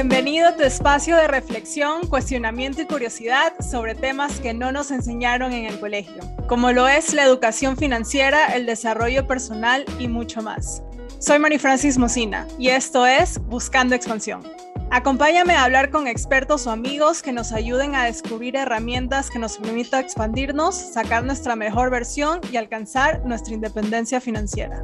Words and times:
Bienvenido 0.00 0.46
a 0.46 0.54
tu 0.54 0.62
espacio 0.62 1.16
de 1.16 1.26
reflexión, 1.26 2.06
cuestionamiento 2.06 2.80
y 2.80 2.86
curiosidad 2.86 3.52
sobre 3.58 3.96
temas 3.96 4.38
que 4.38 4.54
no 4.54 4.70
nos 4.70 4.92
enseñaron 4.92 5.52
en 5.52 5.64
el 5.64 5.80
colegio, 5.80 6.20
como 6.46 6.70
lo 6.70 6.86
es 6.86 7.14
la 7.14 7.24
educación 7.24 7.76
financiera, 7.76 8.54
el 8.54 8.64
desarrollo 8.64 9.26
personal 9.26 9.84
y 9.98 10.06
mucho 10.06 10.40
más. 10.40 10.84
Soy 11.18 11.40
Mari 11.40 11.58
Francis 11.58 11.98
Mocina 11.98 12.46
y 12.60 12.68
esto 12.68 13.06
es 13.06 13.40
Buscando 13.48 13.96
Expansión. 13.96 14.44
Acompáñame 14.92 15.54
a 15.54 15.64
hablar 15.64 15.90
con 15.90 16.06
expertos 16.06 16.68
o 16.68 16.70
amigos 16.70 17.20
que 17.20 17.32
nos 17.32 17.50
ayuden 17.50 17.96
a 17.96 18.04
descubrir 18.04 18.54
herramientas 18.54 19.30
que 19.30 19.40
nos 19.40 19.58
permitan 19.58 20.04
expandirnos, 20.04 20.76
sacar 20.76 21.24
nuestra 21.24 21.56
mejor 21.56 21.90
versión 21.90 22.40
y 22.52 22.56
alcanzar 22.56 23.26
nuestra 23.26 23.52
independencia 23.52 24.20
financiera. 24.20 24.80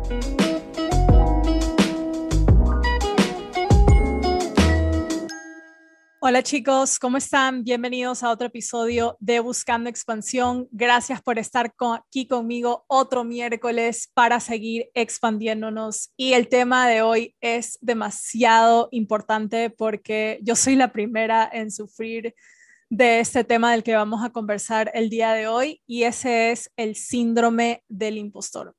Hola 6.26 6.42
chicos, 6.42 6.98
¿cómo 6.98 7.18
están? 7.18 7.64
Bienvenidos 7.64 8.22
a 8.22 8.30
otro 8.30 8.46
episodio 8.46 9.18
de 9.20 9.40
Buscando 9.40 9.90
Expansión. 9.90 10.66
Gracias 10.70 11.20
por 11.20 11.38
estar 11.38 11.74
aquí 11.78 12.26
conmigo 12.26 12.86
otro 12.88 13.24
miércoles 13.24 14.10
para 14.14 14.40
seguir 14.40 14.88
expandiéndonos. 14.94 16.14
Y 16.16 16.32
el 16.32 16.48
tema 16.48 16.88
de 16.88 17.02
hoy 17.02 17.36
es 17.42 17.76
demasiado 17.82 18.88
importante 18.90 19.68
porque 19.68 20.38
yo 20.40 20.56
soy 20.56 20.76
la 20.76 20.92
primera 20.92 21.46
en 21.52 21.70
sufrir 21.70 22.34
de 22.88 23.20
este 23.20 23.44
tema 23.44 23.72
del 23.72 23.82
que 23.82 23.94
vamos 23.94 24.24
a 24.24 24.30
conversar 24.30 24.90
el 24.94 25.10
día 25.10 25.34
de 25.34 25.46
hoy 25.46 25.82
y 25.86 26.04
ese 26.04 26.52
es 26.52 26.70
el 26.78 26.96
síndrome 26.96 27.82
del 27.86 28.16
impostor. 28.16 28.74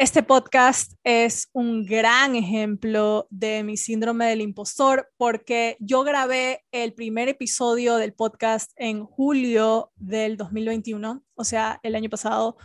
Este 0.00 0.22
podcast 0.22 0.92
es 1.02 1.48
un 1.52 1.84
gran 1.84 2.36
ejemplo 2.36 3.26
de 3.30 3.64
mi 3.64 3.76
síndrome 3.76 4.26
del 4.26 4.42
impostor 4.42 5.10
porque 5.16 5.76
yo 5.80 6.04
grabé 6.04 6.64
el 6.70 6.94
primer 6.94 7.28
episodio 7.28 7.96
del 7.96 8.12
podcast 8.12 8.70
en 8.76 9.04
julio 9.04 9.90
del 9.96 10.36
2021, 10.36 11.24
o 11.34 11.42
sea, 11.42 11.80
el 11.82 11.96
año 11.96 12.08
pasado, 12.10 12.56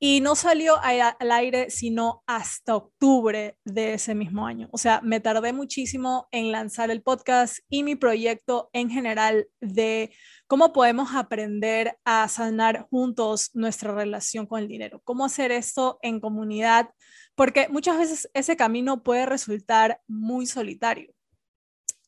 y 0.00 0.20
no 0.20 0.36
salió 0.36 0.76
al 0.80 1.32
aire 1.32 1.70
sino 1.70 2.22
hasta 2.26 2.76
octubre 2.76 3.56
de 3.64 3.94
ese 3.94 4.14
mismo 4.14 4.46
año. 4.46 4.68
O 4.70 4.78
sea, 4.78 5.00
me 5.02 5.18
tardé 5.20 5.52
muchísimo 5.52 6.28
en 6.30 6.52
lanzar 6.52 6.90
el 6.90 7.02
podcast 7.02 7.58
y 7.68 7.82
mi 7.82 7.96
proyecto 7.96 8.70
en 8.72 8.90
general 8.90 9.48
de 9.60 10.12
cómo 10.46 10.72
podemos 10.72 11.10
aprender 11.14 11.98
a 12.04 12.28
sanar 12.28 12.86
juntos 12.90 13.50
nuestra 13.54 13.92
relación 13.92 14.46
con 14.46 14.60
el 14.60 14.68
dinero, 14.68 15.00
cómo 15.04 15.24
hacer 15.24 15.50
esto 15.50 15.98
en 16.02 16.20
comunidad, 16.20 16.90
porque 17.34 17.68
muchas 17.68 17.98
veces 17.98 18.30
ese 18.34 18.56
camino 18.56 19.02
puede 19.02 19.26
resultar 19.26 20.00
muy 20.06 20.46
solitario. 20.46 21.12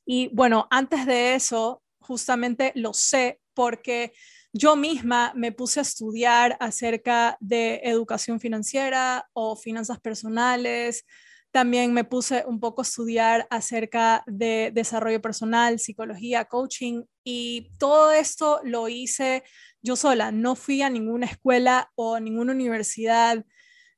Y 0.06 0.28
bueno, 0.32 0.68
antes 0.70 1.06
de 1.06 1.34
eso, 1.34 1.82
justamente 1.98 2.72
lo 2.76 2.94
sé 2.94 3.40
porque 3.54 4.12
yo 4.52 4.76
misma 4.76 5.32
me 5.36 5.52
puse 5.52 5.80
a 5.80 5.82
estudiar 5.82 6.56
acerca 6.60 7.36
de 7.40 7.80
educación 7.84 8.40
financiera 8.40 9.28
o 9.32 9.56
finanzas 9.56 10.00
personales. 10.00 11.04
También 11.52 11.92
me 11.92 12.04
puse 12.04 12.44
un 12.46 12.60
poco 12.60 12.82
a 12.82 12.84
estudiar 12.84 13.46
acerca 13.50 14.22
de 14.26 14.70
desarrollo 14.74 15.20
personal, 15.20 15.78
psicología, 15.78 16.44
coaching 16.44 17.04
y 17.24 17.70
todo 17.78 18.12
esto 18.12 18.60
lo 18.64 18.88
hice 18.88 19.44
yo 19.82 19.96
sola. 19.96 20.32
No 20.32 20.56
fui 20.56 20.82
a 20.82 20.90
ninguna 20.90 21.26
escuela 21.26 21.90
o 21.94 22.18
ninguna 22.20 22.52
universidad 22.52 23.44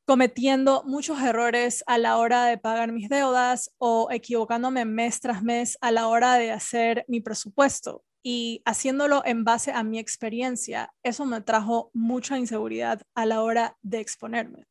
cometiendo 0.05 0.83
muchos 0.84 1.20
errores 1.22 1.84
a 1.87 1.97
la 1.97 2.19
hora 2.19 2.44
de 2.47 2.59
pagar 2.59 2.92
mis 2.92 3.09
deudas 3.09 3.70
o 3.78 4.09
equivocándome 4.11 4.84
mes 4.84 5.20
tras 5.20 5.42
mes 5.42 5.78
a 5.81 5.91
la 5.92 6.09
hora 6.09 6.34
de 6.34 6.50
hacer 6.53 7.05
mi 7.09 7.20
presupuesto 7.20 8.05
y 8.23 8.62
haciéndolo 8.65 9.23
en 9.25 9.45
base 9.45 9.73
a 9.73 9.83
mi 9.83 9.98
experiencia, 9.98 10.93
eso 11.03 11.25
me 11.27 11.41
trajo 11.41 11.91
mucha 11.93 12.38
inseguridad 12.38 13.03
a 13.15 13.27
la 13.27 13.43
hora 13.43 13.77
de 13.83 14.00
exponerme. 14.00 14.66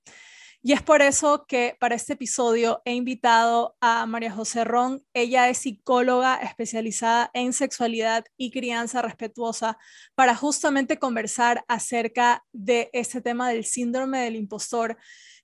Y 0.63 0.73
es 0.73 0.83
por 0.83 1.01
eso 1.01 1.45
que 1.47 1.75
para 1.79 1.95
este 1.95 2.13
episodio 2.13 2.83
he 2.85 2.93
invitado 2.93 3.75
a 3.81 4.05
María 4.05 4.31
José 4.31 4.63
Ron. 4.63 5.03
Ella 5.11 5.49
es 5.49 5.57
psicóloga 5.57 6.35
especializada 6.35 7.31
en 7.33 7.51
sexualidad 7.51 8.25
y 8.37 8.51
crianza 8.51 9.01
respetuosa 9.01 9.79
para 10.13 10.35
justamente 10.35 10.99
conversar 10.99 11.65
acerca 11.67 12.45
de 12.51 12.91
este 12.93 13.21
tema 13.21 13.49
del 13.49 13.65
síndrome 13.65 14.19
del 14.19 14.35
impostor, 14.35 14.97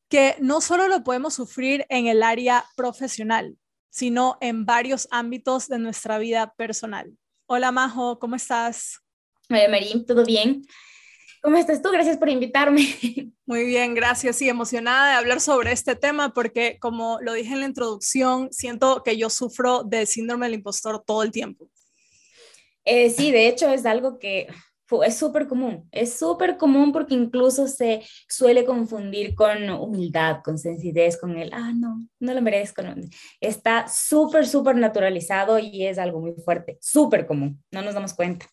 que 0.08 0.36
no 0.40 0.62
solo 0.62 0.88
lo 0.88 1.04
podemos 1.04 1.34
sufrir 1.34 1.88
en 1.90 2.06
el 2.06 2.22
área 2.22 2.66
profesional, 2.76 3.58
sino 3.90 4.38
en 4.40 4.68
varios 4.68 5.08
ámbitos 5.10 5.68
de 5.68 5.80
nuestra 5.80 6.20
vida 6.20 6.54
personal. 6.56 7.18
Hola 7.50 7.72
Majo, 7.72 8.20
¿cómo 8.20 8.36
estás? 8.36 9.00
Hola 9.50 9.70
Marín, 9.70 10.06
¿todo 10.06 10.26
bien? 10.26 10.68
¿Cómo 11.42 11.56
estás 11.56 11.82
tú? 11.82 11.92
Gracias 11.92 12.18
por 12.18 12.28
invitarme. 12.28 12.82
Muy 13.46 13.64
bien, 13.64 13.96
gracias. 13.96 14.36
Sí, 14.36 14.50
emocionada 14.50 15.12
de 15.12 15.14
hablar 15.14 15.40
sobre 15.40 15.72
este 15.72 15.96
tema 15.96 16.34
porque, 16.34 16.78
como 16.78 17.20
lo 17.22 17.32
dije 17.32 17.54
en 17.54 17.62
la 17.62 17.66
introducción, 17.68 18.52
siento 18.52 19.02
que 19.02 19.16
yo 19.16 19.30
sufro 19.30 19.84
de 19.84 20.06
síndrome 20.06 20.48
del 20.48 20.56
impostor 20.56 21.02
todo 21.06 21.24
el 21.24 21.32
tiempo. 21.32 21.70
Eh, 22.84 23.10
sí, 23.12 23.32
de 23.32 23.48
hecho 23.48 23.70
es 23.70 23.86
algo 23.86 24.20
que 24.20 24.48
es 25.06 25.18
súper 25.18 25.48
común, 25.48 25.88
es 25.92 26.18
súper 26.18 26.58
común 26.58 26.92
porque 26.92 27.14
incluso 27.14 27.68
se 27.68 28.04
suele 28.28 28.66
confundir 28.66 29.36
con 29.36 29.70
humildad, 29.70 30.38
con 30.44 30.58
sencillez, 30.58 31.18
con 31.18 31.38
el, 31.38 31.52
ah, 31.54 31.74
no, 31.76 32.08
no 32.20 32.34
lo 32.34 32.42
merezco. 32.42 32.82
Está 33.42 33.88
súper, 33.88 34.48
súper 34.48 34.76
naturalizado 34.76 35.60
y 35.60 35.86
es 35.86 35.98
algo 35.98 36.20
muy 36.22 36.34
fuerte, 36.34 36.78
súper 36.82 37.28
común, 37.28 37.64
no 37.72 37.82
nos 37.82 37.94
damos 37.94 38.14
cuenta. 38.14 38.46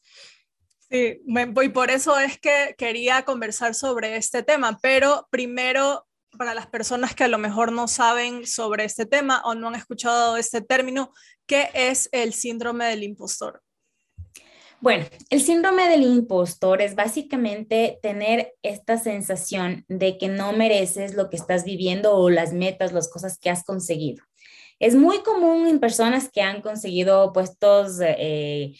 Sí, 0.90 1.20
y 1.26 1.68
por 1.70 1.90
eso 1.90 2.18
es 2.18 2.38
que 2.38 2.74
quería 2.78 3.24
conversar 3.24 3.74
sobre 3.74 4.16
este 4.16 4.42
tema, 4.42 4.78
pero 4.80 5.26
primero, 5.30 6.06
para 6.38 6.54
las 6.54 6.66
personas 6.66 7.14
que 7.14 7.24
a 7.24 7.28
lo 7.28 7.38
mejor 7.38 7.72
no 7.72 7.88
saben 7.88 8.46
sobre 8.46 8.84
este 8.84 9.06
tema 9.06 9.40
o 9.44 9.54
no 9.54 9.68
han 9.68 9.74
escuchado 9.74 10.36
este 10.36 10.60
término, 10.60 11.12
¿qué 11.46 11.70
es 11.74 12.08
el 12.12 12.32
síndrome 12.32 12.84
del 12.84 13.02
impostor? 13.02 13.63
Bueno, 14.84 15.06
el 15.30 15.40
síndrome 15.40 15.88
del 15.88 16.02
impostor 16.02 16.82
es 16.82 16.94
básicamente 16.94 17.98
tener 18.02 18.52
esta 18.62 18.98
sensación 18.98 19.86
de 19.88 20.18
que 20.18 20.28
no 20.28 20.52
mereces 20.52 21.14
lo 21.14 21.30
que 21.30 21.36
estás 21.36 21.64
viviendo 21.64 22.14
o 22.14 22.28
las 22.28 22.52
metas, 22.52 22.92
las 22.92 23.08
cosas 23.08 23.38
que 23.38 23.48
has 23.48 23.64
conseguido. 23.64 24.22
Es 24.78 24.94
muy 24.94 25.22
común 25.22 25.68
en 25.68 25.80
personas 25.80 26.28
que 26.30 26.42
han 26.42 26.60
conseguido 26.60 27.32
puestos, 27.32 27.98
eh, 28.02 28.74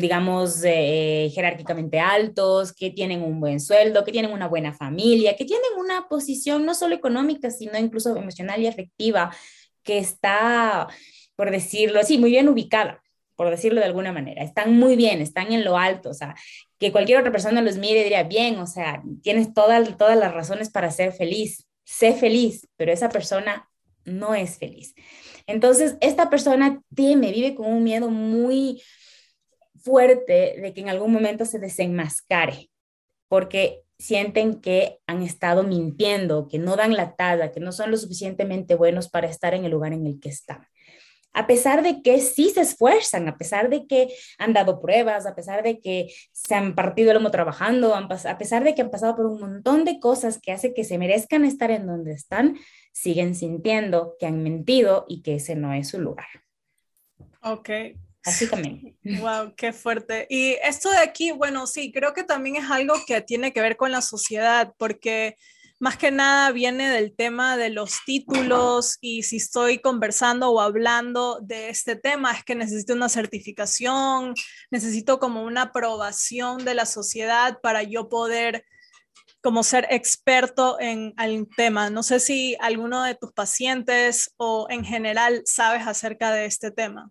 digamos, 0.00 0.60
eh, 0.64 1.30
jerárquicamente 1.32 2.00
altos, 2.00 2.72
que 2.72 2.90
tienen 2.90 3.22
un 3.22 3.38
buen 3.38 3.60
sueldo, 3.60 4.04
que 4.04 4.10
tienen 4.10 4.32
una 4.32 4.48
buena 4.48 4.74
familia, 4.74 5.36
que 5.36 5.44
tienen 5.44 5.70
una 5.78 6.08
posición 6.08 6.66
no 6.66 6.74
solo 6.74 6.96
económica, 6.96 7.48
sino 7.52 7.78
incluso 7.78 8.16
emocional 8.16 8.60
y 8.60 8.66
afectiva, 8.66 9.32
que 9.84 9.98
está, 9.98 10.88
por 11.36 11.52
decirlo 11.52 12.00
así, 12.00 12.18
muy 12.18 12.30
bien 12.30 12.48
ubicada 12.48 13.01
por 13.42 13.50
decirlo 13.50 13.80
de 13.80 13.86
alguna 13.86 14.12
manera. 14.12 14.44
Están 14.44 14.78
muy 14.78 14.94
bien, 14.94 15.20
están 15.20 15.52
en 15.52 15.64
lo 15.64 15.76
alto, 15.76 16.10
o 16.10 16.14
sea, 16.14 16.36
que 16.78 16.92
cualquier 16.92 17.18
otra 17.18 17.32
persona 17.32 17.60
los 17.60 17.76
mire 17.76 17.98
y 17.98 18.04
diría, 18.04 18.22
bien, 18.22 18.56
o 18.60 18.68
sea, 18.68 19.02
tienes 19.20 19.52
todas, 19.52 19.96
todas 19.96 20.16
las 20.16 20.32
razones 20.32 20.70
para 20.70 20.92
ser 20.92 21.10
feliz, 21.10 21.66
sé 21.82 22.12
feliz, 22.12 22.68
pero 22.76 22.92
esa 22.92 23.08
persona 23.08 23.68
no 24.04 24.36
es 24.36 24.58
feliz. 24.58 24.94
Entonces, 25.48 25.96
esta 26.00 26.30
persona 26.30 26.80
teme, 26.94 27.32
vive 27.32 27.56
con 27.56 27.66
un 27.66 27.82
miedo 27.82 28.10
muy 28.10 28.80
fuerte 29.74 30.60
de 30.62 30.72
que 30.72 30.80
en 30.80 30.88
algún 30.88 31.12
momento 31.12 31.44
se 31.44 31.58
desenmascare, 31.58 32.70
porque 33.26 33.82
sienten 33.98 34.60
que 34.60 35.00
han 35.08 35.24
estado 35.24 35.64
mintiendo, 35.64 36.46
que 36.46 36.60
no 36.60 36.76
dan 36.76 36.94
la 36.94 37.16
talla, 37.16 37.50
que 37.50 37.58
no 37.58 37.72
son 37.72 37.90
lo 37.90 37.96
suficientemente 37.96 38.76
buenos 38.76 39.08
para 39.08 39.26
estar 39.26 39.52
en 39.52 39.64
el 39.64 39.72
lugar 39.72 39.94
en 39.94 40.06
el 40.06 40.20
que 40.20 40.28
están 40.28 40.64
a 41.32 41.46
pesar 41.46 41.82
de 41.82 42.02
que 42.02 42.20
sí 42.20 42.50
se 42.50 42.60
esfuerzan, 42.60 43.28
a 43.28 43.36
pesar 43.36 43.70
de 43.70 43.86
que 43.86 44.08
han 44.38 44.52
dado 44.52 44.80
pruebas, 44.80 45.26
a 45.26 45.34
pesar 45.34 45.62
de 45.62 45.80
que 45.80 46.12
se 46.32 46.54
han 46.54 46.74
partido 46.74 47.10
el 47.10 47.16
lomo 47.16 47.30
trabajando, 47.30 47.94
a 47.94 48.38
pesar 48.38 48.64
de 48.64 48.74
que 48.74 48.82
han 48.82 48.90
pasado 48.90 49.16
por 49.16 49.26
un 49.26 49.40
montón 49.40 49.84
de 49.84 50.00
cosas 50.00 50.38
que 50.40 50.52
hace 50.52 50.74
que 50.74 50.84
se 50.84 50.98
merezcan 50.98 51.44
estar 51.44 51.70
en 51.70 51.86
donde 51.86 52.12
están, 52.12 52.58
siguen 52.92 53.34
sintiendo 53.34 54.16
que 54.18 54.26
han 54.26 54.42
mentido 54.42 55.06
y 55.08 55.22
que 55.22 55.36
ese 55.36 55.54
no 55.54 55.72
es 55.72 55.88
su 55.88 56.00
lugar. 56.00 56.26
Ok. 57.42 57.70
Así 58.24 58.48
también. 58.48 58.96
Wow, 59.02 59.54
qué 59.56 59.72
fuerte. 59.72 60.26
Y 60.30 60.52
esto 60.62 60.90
de 60.90 60.98
aquí, 60.98 61.32
bueno, 61.32 61.66
sí, 61.66 61.90
creo 61.90 62.12
que 62.12 62.22
también 62.22 62.56
es 62.56 62.70
algo 62.70 62.94
que 63.06 63.20
tiene 63.20 63.52
que 63.52 63.60
ver 63.60 63.76
con 63.76 63.90
la 63.90 64.00
sociedad, 64.00 64.74
porque 64.78 65.36
más 65.82 65.96
que 65.96 66.12
nada 66.12 66.52
viene 66.52 66.88
del 66.88 67.12
tema 67.12 67.56
de 67.56 67.68
los 67.68 68.04
títulos 68.06 68.98
y 69.00 69.24
si 69.24 69.38
estoy 69.38 69.80
conversando 69.80 70.48
o 70.50 70.60
hablando 70.60 71.40
de 71.42 71.70
este 71.70 71.96
tema 71.96 72.30
es 72.30 72.44
que 72.44 72.54
necesito 72.54 72.94
una 72.94 73.08
certificación, 73.08 74.32
necesito 74.70 75.18
como 75.18 75.42
una 75.42 75.62
aprobación 75.62 76.64
de 76.64 76.74
la 76.74 76.86
sociedad 76.86 77.58
para 77.60 77.82
yo 77.82 78.08
poder 78.08 78.64
como 79.42 79.64
ser 79.64 79.88
experto 79.90 80.78
en 80.78 81.14
el 81.18 81.48
tema. 81.56 81.90
No 81.90 82.04
sé 82.04 82.20
si 82.20 82.56
alguno 82.60 83.02
de 83.02 83.16
tus 83.16 83.32
pacientes 83.32 84.32
o 84.36 84.68
en 84.70 84.84
general 84.84 85.42
sabes 85.46 85.84
acerca 85.84 86.30
de 86.30 86.44
este 86.44 86.70
tema. 86.70 87.10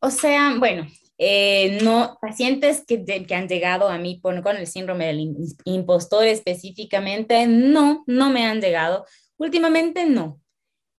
O 0.00 0.10
sea, 0.10 0.54
bueno, 0.58 0.86
eh, 1.18 1.80
no, 1.82 2.16
pacientes 2.20 2.84
que, 2.86 3.04
que, 3.04 3.34
han 3.34 3.48
llegado 3.48 3.88
a 3.88 3.98
mí 3.98 4.20
con, 4.20 4.40
con 4.40 4.56
el 4.56 4.68
síndrome 4.68 5.06
del 5.06 5.34
impostor 5.64 6.24
específicamente, 6.26 7.46
no, 7.48 8.04
no 8.06 8.30
me 8.30 8.46
han 8.46 8.60
llegado. 8.60 9.04
Últimamente 9.36 10.06
no. 10.06 10.40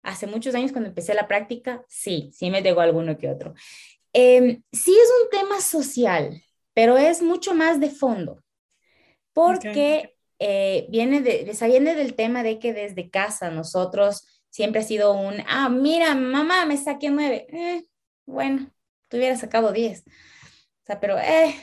Hace 0.02 0.26
muchos 0.26 0.54
años 0.54 0.72
cuando 0.72 0.88
empecé 0.88 1.14
la 1.14 1.26
práctica, 1.26 1.84
sí, 1.88 2.30
sí 2.34 2.50
me 2.50 2.62
llegó 2.62 2.82
alguno 2.82 3.16
que 3.16 3.30
otro. 3.30 3.54
Em, 4.12 4.62
sí 4.72 4.92
es 4.92 5.10
un 5.22 5.30
tema 5.30 5.60
social, 5.60 6.42
pero 6.74 6.98
es 6.98 7.22
mucho 7.22 7.54
más 7.54 7.80
de 7.80 7.90
fondo, 7.90 8.42
porque 9.32 10.16
eh, 10.38 10.86
viene, 10.90 11.20
de, 11.20 11.50
viene 11.66 11.94
del 11.94 12.14
tema 12.14 12.42
de 12.42 12.58
que 12.58 12.72
desde 12.72 13.10
casa 13.10 13.50
nosotros 13.50 14.26
siempre 14.50 14.80
ha 14.80 14.84
sido 14.84 15.12
un, 15.12 15.36
ah, 15.46 15.68
mira, 15.68 16.14
mamá, 16.14 16.66
me 16.66 16.76
saqué 16.76 17.10
nueve. 17.10 17.46
Eh, 17.50 17.84
bueno, 18.26 18.70
tú 19.10 19.18
hubieras 19.18 19.40
sacado 19.40 19.72
10. 19.72 20.04
O 20.06 20.10
sea, 20.86 21.00
pero, 21.00 21.18
eh, 21.18 21.54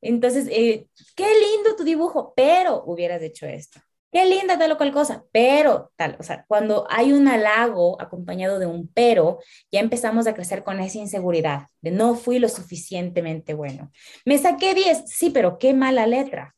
entonces, 0.00 0.46
eh, 0.50 0.86
qué 1.16 1.24
lindo 1.24 1.76
tu 1.76 1.84
dibujo, 1.84 2.34
pero 2.36 2.84
hubieras 2.86 3.22
hecho 3.22 3.46
esto. 3.46 3.80
Qué 4.12 4.26
linda 4.26 4.58
tal 4.58 4.72
o 4.72 4.76
cual 4.76 4.92
cosa, 4.92 5.24
pero 5.32 5.90
tal, 5.96 6.16
o 6.20 6.22
sea, 6.22 6.44
cuando 6.46 6.86
hay 6.90 7.12
un 7.14 7.28
halago 7.28 8.00
acompañado 8.00 8.58
de 8.58 8.66
un 8.66 8.88
pero, 8.92 9.38
ya 9.70 9.80
empezamos 9.80 10.26
a 10.26 10.34
crecer 10.34 10.62
con 10.64 10.80
esa 10.80 10.98
inseguridad 10.98 11.68
de 11.80 11.92
no 11.92 12.14
fui 12.14 12.38
lo 12.38 12.50
suficientemente 12.50 13.54
bueno. 13.54 13.90
Me 14.26 14.36
saqué 14.36 14.74
10, 14.74 15.04
sí, 15.06 15.30
pero 15.30 15.58
qué 15.58 15.72
mala 15.72 16.06
letra. 16.06 16.54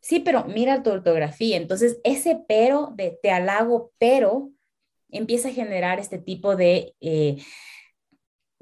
Sí, 0.00 0.20
pero 0.20 0.44
mira 0.44 0.82
tu 0.82 0.90
ortografía. 0.90 1.56
Entonces, 1.56 1.98
ese 2.04 2.40
pero 2.48 2.92
de 2.94 3.18
te 3.22 3.30
halago, 3.32 3.92
pero 3.98 4.50
empieza 5.10 5.48
a 5.48 5.52
generar 5.52 5.98
este 6.00 6.18
tipo 6.18 6.56
de 6.56 6.94
eh, 7.00 7.42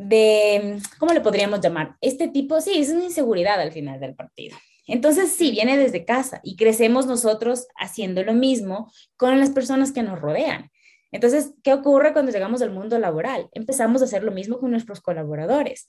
de, 0.01 0.79
¿cómo 0.99 1.13
le 1.13 1.21
podríamos 1.21 1.61
llamar? 1.61 1.97
Este 2.01 2.29
tipo, 2.29 2.61
sí, 2.61 2.73
es 2.77 2.89
una 2.89 3.05
inseguridad 3.05 3.61
al 3.61 3.71
final 3.71 4.01
del 4.01 4.15
partido. 4.15 4.57
Entonces, 4.87 5.31
sí, 5.31 5.51
viene 5.51 5.77
desde 5.77 6.05
casa 6.05 6.41
y 6.43 6.57
crecemos 6.57 7.07
nosotros 7.07 7.67
haciendo 7.77 8.23
lo 8.25 8.33
mismo 8.33 8.91
con 9.17 9.39
las 9.39 9.51
personas 9.51 9.93
que 9.93 10.03
nos 10.03 10.21
rodean. 10.21 10.71
Entonces, 11.13 11.53
¿qué 11.63 11.75
ocurre 11.75 12.13
cuando 12.13 12.33
llegamos 12.33 12.63
al 12.63 12.71
mundo 12.71 12.99
laboral? 12.99 13.49
Empezamos 13.53 14.01
a 14.01 14.07
hacer 14.07 14.25
lo 14.25 14.33
mismo 14.33 14.59
con 14.59 14.71
nuestros 14.71 15.01
colaboradores. 15.01 15.87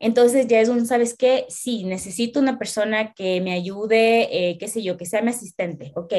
Entonces 0.00 0.48
ya 0.48 0.60
es 0.60 0.68
un, 0.68 0.84
¿sabes 0.84 1.16
qué? 1.16 1.46
Sí, 1.48 1.84
necesito 1.84 2.40
una 2.40 2.58
persona 2.58 3.14
que 3.14 3.40
me 3.40 3.52
ayude, 3.52 4.50
eh, 4.50 4.58
qué 4.58 4.66
sé 4.66 4.82
yo, 4.82 4.96
que 4.96 5.06
sea 5.06 5.22
mi 5.22 5.30
asistente, 5.30 5.92
ok. 5.94 6.12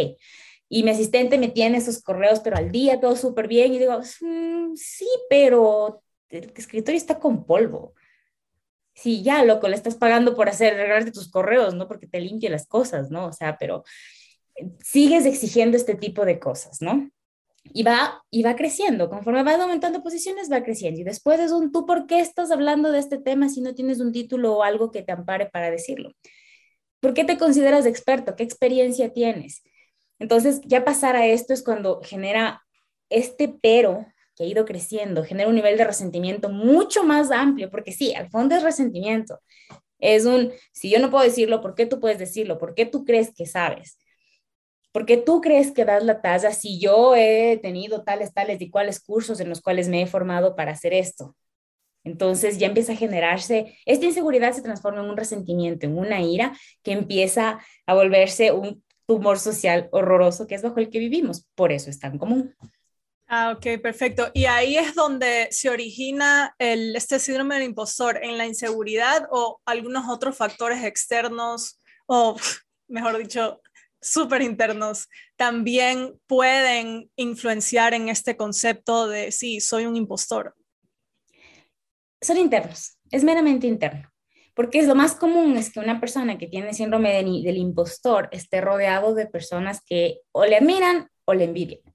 Y 0.70 0.84
mi 0.84 0.92
asistente 0.92 1.38
me 1.38 1.50
tiene 1.50 1.80
esos 1.80 2.02
correos, 2.02 2.40
pero 2.40 2.56
al 2.56 2.72
día 2.72 3.02
todo 3.02 3.18
súper 3.18 3.50
bien 3.50 3.74
y 3.74 3.80
digo, 3.80 4.00
mm, 4.00 4.76
sí, 4.76 5.08
pero 5.30 6.03
el 6.38 6.52
escritorio 6.56 6.98
está 6.98 7.20
con 7.20 7.46
polvo. 7.46 7.94
Sí, 8.96 9.24
ya, 9.24 9.44
loco, 9.44 9.68
le 9.68 9.76
estás 9.76 9.96
pagando 9.96 10.36
por 10.36 10.50
hacer, 10.50 10.74
arreglarte 10.74 11.12
tus 11.12 11.30
correos, 11.30 11.74
¿no? 11.74 11.88
Porque 11.88 12.08
te 12.08 12.20
limpie 12.20 12.50
las 12.50 12.68
cosas, 12.68 13.10
¿no? 13.10 13.28
O 13.28 13.34
sea, 13.34 13.58
pero 13.58 13.84
eh, 14.56 14.70
sigues 14.84 15.26
exigiendo 15.26 15.78
este 15.78 15.96
tipo 15.96 16.26
de 16.26 16.40
cosas, 16.40 16.82
¿no? 16.82 17.10
Y 17.74 17.84
va, 17.84 18.22
y 18.30 18.44
va 18.44 18.56
creciendo, 18.56 19.10
conforme 19.10 19.44
va 19.44 19.56
aumentando 19.56 20.04
posiciones, 20.04 20.52
va 20.52 20.64
creciendo. 20.64 21.00
Y 21.02 21.04
después 21.04 21.40
es 21.40 21.52
un, 21.52 21.72
¿tú 21.72 21.86
por 21.86 22.08
qué 22.08 22.20
estás 22.20 22.52
hablando 22.52 22.92
de 22.92 23.00
este 23.00 23.18
tema 23.18 23.50
si 23.50 23.62
no 23.62 23.74
tienes 23.74 24.00
un 24.00 24.12
título 24.12 24.58
o 24.58 24.64
algo 24.64 24.92
que 24.92 25.02
te 25.02 25.12
ampare 25.14 25.48
para 25.48 25.72
decirlo? 25.72 26.12
¿Por 27.00 27.14
qué 27.14 27.24
te 27.26 27.38
consideras 27.38 27.86
experto? 27.86 28.36
¿Qué 28.36 28.44
experiencia 28.44 29.14
tienes? 29.14 29.64
Entonces, 30.20 30.62
ya 30.66 30.86
pasar 30.86 31.16
a 31.16 31.26
esto 31.26 31.54
es 31.54 31.64
cuando 31.64 32.02
genera 32.02 32.64
este 33.10 33.48
pero 33.62 34.06
que 34.36 34.44
ha 34.44 34.48
ido 34.48 34.66
creciendo, 34.66 35.24
genera 35.24 35.50
un 35.50 35.56
nivel 35.56 35.78
de 35.78 35.86
resentimiento 35.86 36.50
mucho 36.50 37.04
más 37.04 37.32
amplio, 37.32 37.70
porque 37.70 37.92
sí, 37.92 38.14
al 38.14 38.30
fondo 38.30 38.56
es 38.56 38.64
resentimiento. 38.64 39.40
Es 40.00 40.26
un, 40.26 40.52
si 40.74 40.90
yo 40.90 41.00
no 41.00 41.10
puedo 41.10 41.24
decirlo, 41.24 41.62
¿por 41.62 41.76
qué 41.76 41.86
tú 41.86 42.00
puedes 42.00 42.20
decirlo? 42.20 42.58
¿Por 42.58 42.76
qué 42.76 42.86
tú 42.86 43.06
crees 43.06 43.34
que 43.34 43.46
sabes? 43.46 43.98
¿Por 44.92 45.06
qué 45.06 45.18
tú 45.18 45.42
crees 45.42 45.72
que 45.72 45.86
das 45.86 46.04
la 46.04 46.22
talla 46.22 46.52
si 46.52 46.80
yo 46.80 47.16
he 47.16 47.58
tenido 47.62 48.04
tales, 48.04 48.34
tales 48.34 48.62
y 48.62 48.70
cuáles 48.70 49.00
cursos 49.00 49.40
en 49.40 49.50
los 49.50 49.62
cuales 49.62 49.90
me 49.90 50.02
he 50.02 50.08
formado 50.08 50.56
para 50.56 50.74
hacer 50.74 50.94
esto? 50.94 51.36
Entonces 52.04 52.58
ya 52.58 52.68
empieza 52.68 52.94
a 52.94 52.98
generarse, 52.98 53.78
esta 53.86 54.06
inseguridad 54.06 54.54
se 54.54 54.62
transforma 54.62 55.02
en 55.02 55.10
un 55.10 55.18
resentimiento, 55.18 55.86
en 55.86 55.98
una 55.98 56.22
ira 56.22 56.54
que 56.84 56.92
empieza 56.92 57.60
a 57.86 57.94
volverse 57.94 58.52
un 58.52 58.84
tumor 59.06 59.40
social 59.40 59.88
horroroso 59.92 60.48
que 60.48 60.56
es 60.56 60.62
bajo 60.62 60.80
el 60.80 60.90
que 60.90 61.00
vivimos. 61.00 61.48
Por 61.56 61.72
eso 61.72 61.90
es 61.90 62.00
tan 62.00 62.18
común. 62.18 62.54
Ah, 63.36 63.56
ok, 63.58 63.82
perfecto. 63.82 64.30
Y 64.36 64.46
ahí 64.46 64.78
es 64.78 64.94
donde 64.94 65.48
se 65.50 65.68
origina 65.68 66.54
el, 66.60 66.96
este 66.96 67.18
síndrome 67.18 67.56
del 67.56 67.64
impostor, 67.64 68.24
en 68.24 68.38
la 68.38 68.46
inseguridad 68.46 69.28
o 69.32 69.60
algunos 69.66 70.08
otros 70.08 70.38
factores 70.38 70.84
externos 70.84 71.82
o, 72.06 72.38
mejor 72.88 73.18
dicho, 73.18 73.60
súper 74.00 74.44
internos, 74.44 75.10
también 75.36 76.14
pueden 76.28 77.10
influenciar 77.16 77.96
en 77.96 78.10
este 78.10 78.38
concepto 78.38 79.08
de, 79.08 79.32
sí, 79.32 79.62
soy 79.62 79.88
un 79.88 79.96
impostor. 79.96 80.54
Son 82.22 82.38
internos, 82.38 83.00
es 83.10 83.24
meramente 83.24 83.66
interno. 83.66 84.12
Porque 84.54 84.78
es 84.78 84.88
lo 84.88 84.94
más 84.94 85.16
común 85.16 85.58
es 85.58 85.74
que 85.74 85.80
una 85.80 86.00
persona 86.00 86.38
que 86.38 86.46
tiene 86.46 86.72
síndrome 86.76 87.14
del 87.14 87.58
impostor 87.58 88.30
esté 88.32 88.62
rodeado 88.62 89.16
de 89.16 89.26
personas 89.26 89.82
que 89.84 90.20
o 90.32 90.46
le 90.46 90.58
admiran 90.58 91.10
o 91.26 91.34
le 91.34 91.46
envidian. 91.46 91.93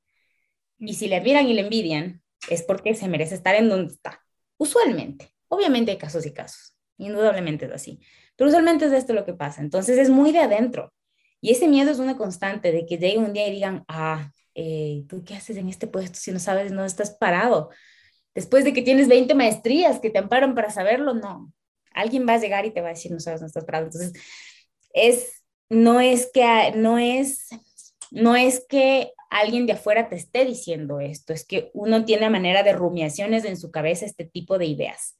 Y 0.78 0.94
si 0.94 1.08
le 1.08 1.16
admiran 1.16 1.46
y 1.46 1.54
le 1.54 1.62
envidian, 1.62 2.22
es 2.48 2.62
porque 2.62 2.94
se 2.94 3.08
merece 3.08 3.34
estar 3.34 3.54
en 3.54 3.68
donde 3.68 3.92
está. 3.92 4.24
Usualmente. 4.56 5.34
Obviamente 5.48 5.90
hay 5.92 5.98
casos 5.98 6.26
y 6.26 6.32
casos. 6.32 6.76
Indudablemente 6.98 7.66
es 7.66 7.72
así. 7.72 8.00
Pero 8.36 8.48
usualmente 8.48 8.86
es 8.86 8.92
esto 8.92 9.12
lo 9.12 9.24
que 9.24 9.34
pasa. 9.34 9.60
Entonces 9.62 9.98
es 9.98 10.10
muy 10.10 10.32
de 10.32 10.40
adentro. 10.40 10.92
Y 11.40 11.50
ese 11.50 11.68
miedo 11.68 11.90
es 11.90 11.98
una 11.98 12.16
constante 12.16 12.72
de 12.72 12.86
que 12.86 12.98
llegue 12.98 13.18
un 13.18 13.32
día 13.32 13.48
y 13.48 13.52
digan, 13.52 13.84
ah, 13.88 14.32
eh, 14.54 15.04
¿tú 15.08 15.24
qué 15.24 15.34
haces 15.34 15.56
en 15.56 15.68
este 15.68 15.86
puesto 15.86 16.18
si 16.18 16.32
no 16.32 16.38
sabes, 16.38 16.72
no 16.72 16.84
estás 16.84 17.12
parado? 17.12 17.70
Después 18.34 18.64
de 18.64 18.72
que 18.72 18.82
tienes 18.82 19.08
20 19.08 19.34
maestrías 19.34 20.00
que 20.00 20.10
te 20.10 20.18
amparan 20.18 20.54
para 20.54 20.70
saberlo, 20.70 21.14
no. 21.14 21.52
Alguien 21.92 22.26
va 22.28 22.34
a 22.34 22.38
llegar 22.38 22.66
y 22.66 22.70
te 22.70 22.80
va 22.80 22.88
a 22.88 22.90
decir, 22.90 23.12
no 23.12 23.20
sabes, 23.20 23.40
no 23.40 23.46
estás 23.46 23.64
parado. 23.64 23.86
Entonces, 23.86 24.12
es, 24.92 25.44
no 25.68 26.00
es 26.00 26.30
que, 26.32 26.72
no 26.76 26.98
es, 26.98 27.48
no 28.10 28.36
es 28.36 28.64
que 28.68 29.12
alguien 29.30 29.66
de 29.66 29.74
afuera 29.74 30.08
te 30.08 30.16
esté 30.16 30.44
diciendo 30.44 31.00
esto, 31.00 31.32
es 31.32 31.44
que 31.44 31.70
uno 31.74 32.04
tiene 32.04 32.30
manera 32.30 32.62
de 32.62 32.72
rumiaciones 32.72 33.44
en 33.44 33.56
su 33.56 33.70
cabeza 33.70 34.06
este 34.06 34.24
tipo 34.24 34.58
de 34.58 34.66
ideas, 34.66 35.16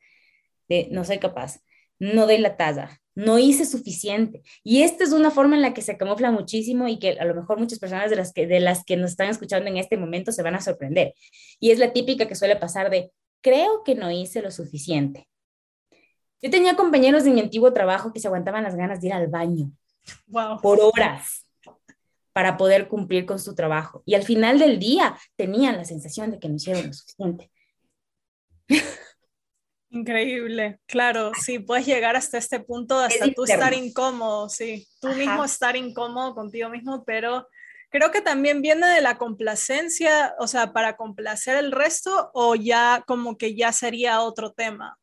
de 0.68 0.88
no 0.90 1.04
soy 1.04 1.18
capaz, 1.18 1.60
no 1.98 2.26
doy 2.26 2.38
la 2.38 2.56
talla, 2.56 3.00
no 3.14 3.38
hice 3.38 3.66
suficiente. 3.66 4.42
Y 4.62 4.82
esta 4.82 5.04
es 5.04 5.12
una 5.12 5.30
forma 5.30 5.56
en 5.56 5.62
la 5.62 5.74
que 5.74 5.82
se 5.82 5.96
camufla 5.96 6.30
muchísimo 6.30 6.88
y 6.88 6.98
que 6.98 7.18
a 7.18 7.24
lo 7.24 7.34
mejor 7.34 7.58
muchas 7.58 7.78
personas 7.78 8.10
de 8.10 8.16
las 8.16 8.32
que, 8.32 8.46
de 8.46 8.60
las 8.60 8.84
que 8.84 8.96
nos 8.96 9.10
están 9.10 9.28
escuchando 9.28 9.68
en 9.68 9.76
este 9.76 9.96
momento 9.96 10.30
se 10.30 10.42
van 10.42 10.54
a 10.54 10.60
sorprender. 10.60 11.14
Y 11.58 11.70
es 11.70 11.78
la 11.78 11.92
típica 11.92 12.28
que 12.28 12.36
suele 12.36 12.56
pasar 12.56 12.90
de, 12.90 13.10
creo 13.40 13.82
que 13.84 13.94
no 13.94 14.10
hice 14.10 14.40
lo 14.40 14.50
suficiente. 14.50 15.28
Yo 16.40 16.50
tenía 16.50 16.76
compañeros 16.76 17.24
de 17.24 17.30
mi 17.30 17.40
antiguo 17.40 17.72
trabajo 17.72 18.12
que 18.12 18.20
se 18.20 18.28
aguantaban 18.28 18.62
las 18.62 18.76
ganas 18.76 19.00
de 19.00 19.08
ir 19.08 19.12
al 19.12 19.26
baño 19.26 19.72
wow. 20.28 20.60
por 20.60 20.78
horas 20.80 21.47
para 22.38 22.56
poder 22.56 22.86
cumplir 22.86 23.26
con 23.26 23.40
su 23.40 23.56
trabajo. 23.56 24.04
Y 24.06 24.14
al 24.14 24.22
final 24.22 24.60
del 24.60 24.78
día 24.78 25.18
tenían 25.34 25.76
la 25.76 25.84
sensación 25.84 26.30
de 26.30 26.38
que 26.38 26.48
no 26.48 26.54
hicieron 26.54 26.86
lo 26.86 26.92
suficiente. 26.92 27.50
Increíble, 29.90 30.78
claro, 30.86 31.32
sí, 31.34 31.58
puedes 31.58 31.84
llegar 31.84 32.14
hasta 32.14 32.38
este 32.38 32.60
punto, 32.60 32.96
hasta 32.96 33.32
tú 33.34 33.42
estar 33.42 33.74
incómodo, 33.74 34.48
sí, 34.48 34.86
tú 35.00 35.08
mismo 35.14 35.42
estar 35.42 35.74
incómodo 35.74 36.36
contigo 36.36 36.68
mismo, 36.68 37.02
pero 37.04 37.48
creo 37.90 38.12
que 38.12 38.20
también 38.20 38.62
viene 38.62 38.86
de 38.86 39.00
la 39.00 39.18
complacencia, 39.18 40.36
o 40.38 40.46
sea, 40.46 40.72
para 40.72 40.96
complacer 40.96 41.56
el 41.56 41.72
resto 41.72 42.30
o 42.34 42.54
ya 42.54 43.02
como 43.08 43.36
que 43.36 43.56
ya 43.56 43.72
sería 43.72 44.20
otro 44.22 44.52
tema. 44.52 44.96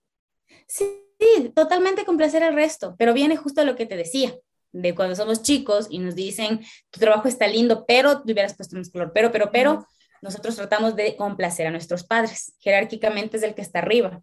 Sí, 0.69 0.85
sí, 1.19 1.51
totalmente 1.53 2.05
complacer 2.05 2.43
al 2.43 2.55
resto, 2.55 2.95
pero 2.97 3.13
viene 3.13 3.35
justo 3.35 3.59
a 3.59 3.65
lo 3.65 3.75
que 3.75 3.85
te 3.85 3.97
decía 3.97 4.33
de 4.75 4.94
cuando 4.94 5.15
somos 5.15 5.41
chicos 5.41 5.88
y 5.89 6.00
nos 6.00 6.15
dicen, 6.15 6.60
tu 6.89 7.00
trabajo 7.00 7.27
está 7.27 7.48
lindo, 7.48 7.86
pero 7.88 8.22
te 8.22 8.34
hubieras 8.34 8.55
puesto 8.55 8.75
más 8.75 8.89
color, 8.89 9.12
pero, 9.13 9.32
pero, 9.32 9.51
pero, 9.51 9.88
nosotros 10.22 10.55
tratamos 10.55 10.96
de 10.96 11.15
complacer 11.15 11.67
a 11.67 11.72
nuestros 11.72 12.03
padres. 12.03 12.53
Jerárquicamente 12.60 13.38
es 13.38 13.44
el 13.44 13.53
que 13.53 13.62
está 13.62 13.79
arriba. 13.79 14.22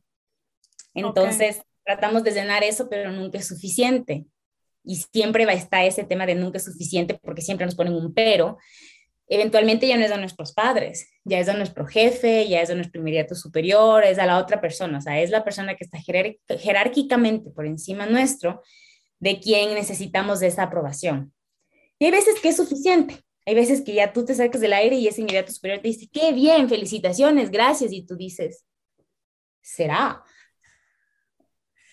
Entonces, 0.95 1.63
tratamos 1.85 2.25
de 2.25 2.33
llenar 2.33 2.65
eso, 2.65 2.89
pero 2.91 3.13
nunca 3.13 3.39
es 3.39 3.47
suficiente. 3.47 4.27
Y 4.85 4.97
siempre 4.97 5.47
va 5.47 5.53
a 5.53 5.55
estar 5.57 5.85
ese 5.85 6.05
tema 6.05 6.27
de 6.27 6.35
nunca 6.35 6.59
es 6.59 6.65
suficiente 6.65 7.19
porque 7.23 7.41
siempre 7.41 7.67
nos 7.67 7.77
ponen 7.77 7.95
un 7.95 8.13
pero. 8.13 8.59
Eventualmente 9.29 9.87
ya 9.87 9.97
no 9.97 10.05
es 10.05 10.11
a 10.11 10.19
nuestros 10.19 10.53
padres, 10.53 11.09
ya 11.25 11.39
es 11.39 11.49
a 11.49 11.55
nuestro 11.55 11.87
jefe, 11.87 12.49
ya 12.49 12.61
es 12.61 12.69
a 12.69 12.75
nuestro 12.75 13.01
inmediato 13.01 13.35
superior, 13.35 14.05
es 14.05 14.19
a 14.19 14.27
la 14.27 14.39
otra 14.39 14.61
persona, 14.61 14.99
o 14.99 15.01
sea, 15.01 15.21
es 15.23 15.31
la 15.31 15.45
persona 15.45 15.77
que 15.77 15.85
está 15.85 15.99
jerárquicamente 16.59 17.51
por 17.51 17.65
encima 17.65 18.05
nuestro 18.05 18.61
de 19.23 19.39
quién 19.39 19.73
necesitamos 19.75 20.41
de 20.41 20.49
esa 20.49 20.65
aprobación. 20.65 21.33
Y 22.01 22.07
hay 22.07 22.11
veces 22.11 22.41
que 22.41 22.49
es 22.49 22.57
suficiente. 22.57 23.23
Hay 23.47 23.55
veces 23.55 23.81
que 23.81 23.95
ya 23.95 24.13
tú 24.13 24.25
te 24.25 24.35
sacas 24.35 24.61
del 24.61 24.73
aire 24.73 24.97
y 24.97 25.07
ese 25.07 25.21
inmediato 25.21 25.53
superior 25.53 25.81
te 25.81 25.89
dice, 25.89 26.09
qué 26.13 26.33
bien, 26.33 26.69
felicitaciones, 26.69 27.53
gracias. 27.53 27.93
Y 27.93 28.05
tú 28.05 28.17
dices, 28.17 28.65
¿será? 29.61 30.25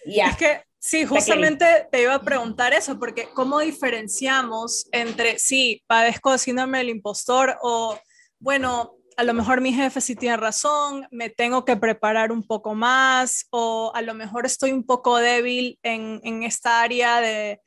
Es 0.03 0.37
que 0.37 0.63
sí, 0.79 1.05
justamente 1.05 1.87
te 1.91 2.01
iba 2.01 2.15
a 2.15 2.23
preguntar 2.23 2.73
eso, 2.73 2.97
porque 2.97 3.29
¿cómo 3.35 3.59
diferenciamos 3.59 4.87
entre, 4.91 5.37
sí, 5.37 5.83
padezco 5.85 6.31
de 6.31 6.39
síndrome 6.39 6.79
del 6.79 6.89
impostor 6.89 7.59
o, 7.61 7.95
bueno, 8.39 8.95
a 9.19 9.23
lo 9.23 9.33
mejor 9.33 9.59
mi 9.59 9.73
jefe 9.73 9.99
sí 9.99 10.15
tiene 10.15 10.37
razón, 10.37 11.05
me 11.11 11.29
tengo 11.29 11.65
que 11.65 11.75
preparar 11.75 12.31
un 12.31 12.41
poco 12.41 12.73
más 12.73 13.47
o 13.49 13.91
a 13.93 14.01
lo 14.01 14.13
mejor 14.13 14.45
estoy 14.45 14.71
un 14.71 14.85
poco 14.85 15.17
débil 15.17 15.77
en, 15.83 16.21
en 16.23 16.43
esta 16.43 16.81
área 16.81 17.19
de 17.19 17.59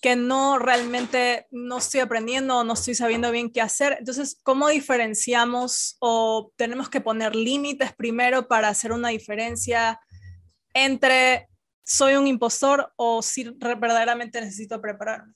que 0.00 0.16
no 0.16 0.58
realmente 0.58 1.46
no 1.50 1.76
estoy 1.76 2.00
aprendiendo 2.00 2.56
o 2.56 2.64
no 2.64 2.72
estoy 2.72 2.94
sabiendo 2.94 3.30
bien 3.30 3.52
qué 3.52 3.60
hacer. 3.60 3.96
Entonces, 3.98 4.40
¿cómo 4.42 4.68
diferenciamos 4.68 5.98
o 6.00 6.50
tenemos 6.56 6.88
que 6.88 7.02
poner 7.02 7.36
límites 7.36 7.92
primero 7.92 8.48
para 8.48 8.68
hacer 8.68 8.90
una 8.90 9.10
diferencia 9.10 10.00
entre 10.72 11.50
soy 11.82 12.14
un 12.14 12.26
impostor 12.26 12.94
o 12.96 13.20
si 13.20 13.50
verdaderamente 13.58 14.40
necesito 14.40 14.80
prepararme? 14.80 15.34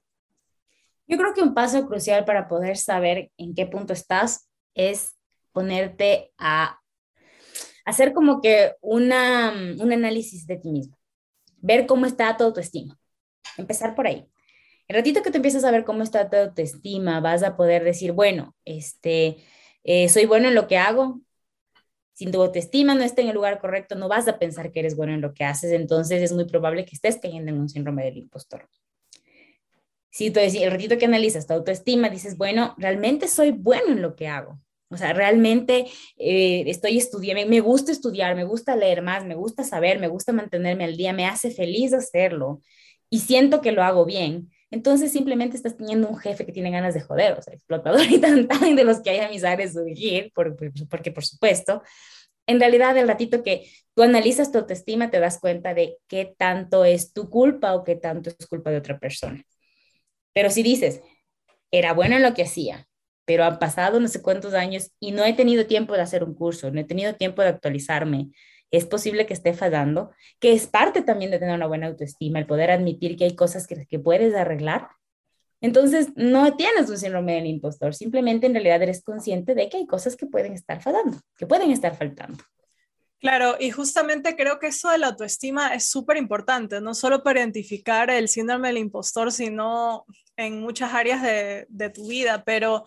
Yo 1.07 1.19
creo 1.19 1.35
que 1.35 1.43
un 1.43 1.53
paso 1.53 1.87
crucial 1.87 2.25
para 2.25 2.49
poder 2.49 2.79
saber 2.79 3.31
en 3.37 3.55
qué 3.55 3.67
punto 3.67 3.93
estás 3.93 4.49
es 4.75 5.18
ponerte 5.59 6.31
a 6.39 6.81
hacer 7.85 8.13
como 8.13 8.41
que 8.41 8.77
una, 8.81 9.53
un 9.81 9.93
análisis 9.93 10.47
de 10.47 10.57
ti 10.57 10.71
mismo, 10.71 10.97
ver 11.57 11.85
cómo 11.85 12.07
está 12.07 12.37
tu 12.37 12.45
autoestima, 12.45 12.97
empezar 13.57 13.97
por 13.97 14.07
ahí. 14.07 14.25
El 14.87 14.95
ratito 14.95 15.21
que 15.21 15.33
te 15.33 15.39
empiezas 15.39 15.65
a 15.65 15.73
ver 15.73 15.85
cómo 15.85 16.05
está 16.05 16.31
tu 16.31 16.37
autoestima, 16.37 17.19
vas 17.19 17.43
a 17.43 17.57
poder 17.57 17.83
decir, 17.83 18.13
bueno, 18.13 18.55
este, 18.65 19.39
eh, 19.83 20.09
soy 20.09 20.27
bueno 20.27 20.47
en 20.47 20.55
lo 20.55 20.69
que 20.69 20.79
hago. 20.79 21.23
Si 22.13 22.31
tu 22.31 22.41
autoestima 22.41 22.95
no 22.95 23.03
está 23.03 23.23
en 23.23 23.31
el 23.31 23.35
lugar 23.35 23.59
correcto, 23.59 23.97
no 23.97 24.07
vas 24.07 24.29
a 24.29 24.39
pensar 24.39 24.71
que 24.71 24.79
eres 24.79 24.95
bueno 24.95 25.13
en 25.13 25.23
lo 25.23 25.35
que 25.35 25.43
haces, 25.43 25.73
entonces 25.73 26.23
es 26.23 26.33
muy 26.33 26.45
probable 26.45 26.85
que 26.85 26.95
estés 26.95 27.19
cayendo 27.21 27.51
en 27.51 27.59
un 27.59 27.69
síndrome 27.69 28.05
del 28.05 28.19
impostor. 28.19 28.69
Si 30.11 30.31
tú, 30.31 30.39
el 30.39 30.71
ratito 30.71 30.99
que 30.99 31.07
analizas 31.07 31.49
tu 31.49 31.55
autoestima, 31.55 32.11
dices, 32.11 32.39
bueno, 32.39 32.77
realmente 32.79 33.27
soy 33.27 33.51
bueno 33.51 33.91
en 33.91 34.03
lo 34.03 34.15
que 34.15 34.29
hago. 34.29 34.61
O 34.91 34.97
sea, 34.97 35.13
realmente 35.13 35.87
eh, 36.17 36.65
estoy 36.67 36.97
estudiando, 36.97 37.47
me 37.47 37.61
gusta 37.61 37.93
estudiar, 37.93 38.35
me 38.35 38.45
gusta 38.45 38.75
leer 38.75 39.03
más, 39.03 39.25
me 39.25 39.35
gusta 39.35 39.63
saber, 39.63 39.99
me 39.99 40.09
gusta 40.09 40.33
mantenerme 40.33 40.85
al 40.85 40.97
día, 40.97 41.13
me 41.13 41.27
hace 41.27 41.51
feliz 41.51 41.93
hacerlo 41.93 42.63
y 43.11 43.21
siento 43.21 43.61
que 43.61 43.73
lo 43.73 43.83
hago 43.83 44.05
bien. 44.07 44.51
Entonces 44.71 45.13
simplemente 45.13 45.57
estás 45.57 45.77
teniendo 45.77 46.09
un 46.09 46.19
jefe 46.19 46.45
que 46.45 46.53
tiene 46.53 46.71
ganas 46.71 46.95
de 46.95 47.01
joder, 47.01 47.39
o 47.39 47.43
sea, 47.43 47.55
explotador 47.55 48.03
y 48.11 48.19
tan, 48.19 48.49
tan 48.49 48.77
de 48.77 48.85
los 48.85 49.01
que 49.01 49.11
hay 49.11 49.19
a 49.21 49.29
mis 49.29 49.45
áreas 49.45 49.73
surgir, 49.75 50.33
porque, 50.35 50.71
porque 50.89 51.13
por 51.13 51.25
supuesto, 51.25 51.83
en 52.47 52.61
realidad 52.61 52.97
el 52.97 53.09
ratito 53.09 53.43
que 53.43 53.71
tú 53.95 54.03
analizas 54.03 54.51
tu 54.51 54.59
autoestima 54.59 55.11
te 55.11 55.21
das 55.21 55.39
cuenta 55.39 55.75
de 55.75 55.99
qué 56.09 56.35
tanto 56.37 56.85
es 56.85 57.13
tu 57.13 57.29
culpa 57.31 57.75
o 57.75 57.85
qué 57.85 57.97
tanto 57.97 58.31
es 58.31 58.47
culpa 58.47 58.71
de 58.71 58.79
otra 58.79 58.99
persona. 58.99 59.43
Pero 60.33 60.51
si 60.51 60.63
dices, 60.63 61.03
era 61.71 61.93
bueno 61.93 62.17
en 62.17 62.23
lo 62.23 62.35
que 62.35 62.45
hacía, 62.45 62.88
pero 63.29 63.45
han 63.45 63.59
pasado 63.59 64.01
no 64.01 64.09
sé 64.09 64.23
cuántos 64.23 64.55
años 64.55 64.91
y 64.99 65.13
no 65.13 65.23
he 65.23 65.35
tenido 65.35 65.67
tiempo 65.67 65.93
de 65.93 66.01
hacer 66.01 66.25
un 66.25 66.33
curso, 66.35 66.71
no 66.71 66.81
he 66.81 66.85
tenido 66.85 67.15
tiempo 67.15 67.43
de 67.43 67.49
actualizarme. 67.49 68.31
Es 68.71 68.87
posible 68.87 69.27
que 69.27 69.35
esté 69.35 69.53
fallando, 69.53 70.13
que 70.41 70.55
es 70.55 70.67
parte 70.67 71.03
también 71.03 71.31
de 71.31 71.39
tener 71.39 71.55
una 71.55 71.67
buena 71.67 71.89
autoestima, 71.89 72.39
el 72.39 72.47
poder 72.47 72.71
admitir 72.71 73.19
que 73.19 73.25
hay 73.25 73.37
cosas 73.37 73.67
que, 73.67 73.85
que 73.85 73.99
puedes 73.99 74.35
arreglar. 74.35 74.89
Entonces, 75.61 76.09
no 76.17 76.57
tienes 76.57 76.89
un 76.89 76.97
síndrome 76.97 77.35
del 77.35 77.45
impostor, 77.45 77.95
simplemente 77.95 78.47
en 78.47 78.55
realidad 78.55 78.81
eres 78.81 79.03
consciente 79.05 79.55
de 79.55 79.69
que 79.69 79.77
hay 79.77 79.87
cosas 79.87 80.17
que 80.17 80.25
pueden 80.25 80.55
estar 80.55 80.81
fallando, 80.81 81.19
que 81.37 81.47
pueden 81.47 81.71
estar 81.71 81.95
faltando. 81.95 82.43
Claro, 83.21 83.57
y 83.59 83.71
justamente 83.71 84.37
creo 84.37 84.61
que 84.61 84.69
eso 84.69 84.91
de 84.91 84.99
la 84.99 85.09
autoestima 85.09 85.75
es 85.75 85.91
súper 85.91 86.17
importante, 86.17 86.81
no 86.81 86.95
solo 86.95 87.25
para 87.25 87.41
identificar 87.41 88.11
el 88.11 88.29
síndrome 88.29 88.69
del 88.69 88.79
impostor, 88.79 89.33
sino 89.33 90.05
en 90.37 90.61
muchas 90.61 90.95
áreas 90.95 91.23
de, 91.23 91.67
de 91.69 91.91
tu 91.91 92.07
vida, 92.07 92.45
pero, 92.45 92.87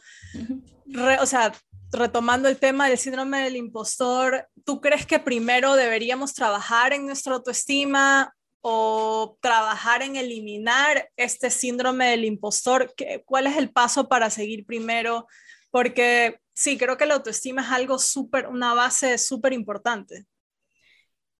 o 1.19 1.25
sea, 1.25 1.51
retomando 1.91 2.47
el 2.47 2.57
tema 2.57 2.87
del 2.87 2.97
síndrome 2.97 3.43
del 3.43 3.57
impostor, 3.57 4.47
¿tú 4.63 4.79
crees 4.79 5.05
que 5.05 5.19
primero 5.19 5.75
deberíamos 5.75 6.33
trabajar 6.33 6.93
en 6.93 7.05
nuestra 7.05 7.35
autoestima 7.35 8.33
o 8.61 9.37
trabajar 9.41 10.01
en 10.01 10.15
eliminar 10.15 11.09
este 11.17 11.49
síndrome 11.49 12.09
del 12.11 12.23
impostor? 12.23 12.93
¿Qué, 12.95 13.21
¿Cuál 13.25 13.47
es 13.47 13.57
el 13.57 13.71
paso 13.71 14.07
para 14.07 14.29
seguir 14.29 14.65
primero? 14.65 15.27
Porque 15.71 16.39
sí, 16.53 16.77
creo 16.77 16.97
que 16.97 17.05
la 17.05 17.15
autoestima 17.15 17.61
es 17.61 17.69
algo 17.69 17.99
súper, 17.99 18.47
una 18.47 18.73
base 18.73 19.17
súper 19.17 19.53
importante. 19.53 20.25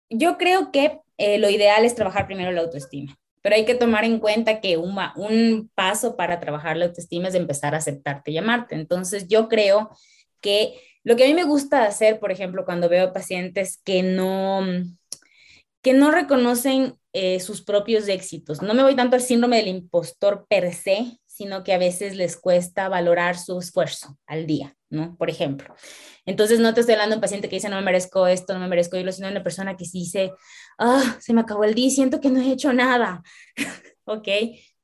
Yo 0.10 0.38
creo 0.38 0.72
que 0.72 1.00
eh, 1.18 1.38
lo 1.38 1.50
ideal 1.50 1.86
es 1.86 1.96
trabajar 1.96 2.28
primero 2.28 2.52
la 2.52 2.62
autoestima 2.62 3.18
pero 3.42 3.56
hay 3.56 3.66
que 3.66 3.76
tomar 3.76 4.04
en 4.06 4.20
cuenta 4.20 4.62
que 4.62 4.78
un, 4.78 4.98
un 5.16 5.72
paso 5.74 6.16
para 6.16 6.40
trabajar 6.40 6.78
la 6.78 6.86
autoestima 6.86 7.28
es 7.28 7.36
empezar 7.36 7.74
a 7.74 7.80
aceptarte 7.80 8.32
y 8.32 8.38
amarte. 8.38 8.76
Entonces, 8.76 9.28
yo 9.28 9.50
creo 9.50 9.90
que 10.42 10.80
lo 11.04 11.16
que 11.16 11.24
a 11.24 11.28
mí 11.28 11.34
me 11.34 11.44
gusta 11.44 11.84
hacer, 11.84 12.20
por 12.20 12.32
ejemplo, 12.32 12.66
cuando 12.66 12.88
veo 12.88 13.14
pacientes 13.14 13.82
que 13.84 14.04
no, 14.04 14.64
que 15.82 15.94
no 15.94 16.12
reconocen 16.12 16.96
eh, 17.14 17.40
sus 17.40 17.64
propios 17.64 18.08
éxitos, 18.08 18.62
no 18.62 18.74
me 18.74 18.84
voy 18.84 18.96
tanto 18.96 19.16
al 19.16 19.22
síndrome 19.22 19.58
del 19.58 19.70
impostor 19.70 20.46
per 20.48 20.72
se, 20.74 21.20
sino 21.32 21.64
que 21.64 21.74
a 21.74 21.78
veces 21.78 22.18
les 22.18 22.36
cuesta 22.36 22.90
valorar 22.90 23.38
su 23.38 23.58
esfuerzo 23.58 24.18
al 24.28 24.46
día, 24.46 24.76
¿no? 24.90 25.16
Por 25.16 25.30
ejemplo. 25.30 25.74
Entonces, 26.26 26.60
no 26.60 26.74
te 26.74 26.82
estoy 26.82 26.94
hablando 26.94 27.14
de 27.16 27.18
un 27.18 27.22
paciente 27.22 27.48
que 27.48 27.56
dice, 27.56 27.70
no 27.70 27.78
me 27.78 27.84
merezco 27.84 28.28
esto, 28.28 28.54
no 28.54 28.60
me 28.60 28.68
merezco 28.68 28.98
yo, 28.98 29.12
sino 29.14 29.28
de 29.28 29.34
una 29.34 29.44
persona 29.44 29.78
que 29.78 29.86
dice, 29.92 30.34
ah, 30.78 31.18
se 31.22 31.34
me 31.34 31.40
acabó 31.42 31.64
el 31.64 31.74
día, 31.74 31.90
siento 31.90 32.20
que 32.20 32.30
no 32.30 32.42
he 32.42 32.52
hecho 32.52 32.74
nada, 32.74 33.24
¿ok? 34.04 34.28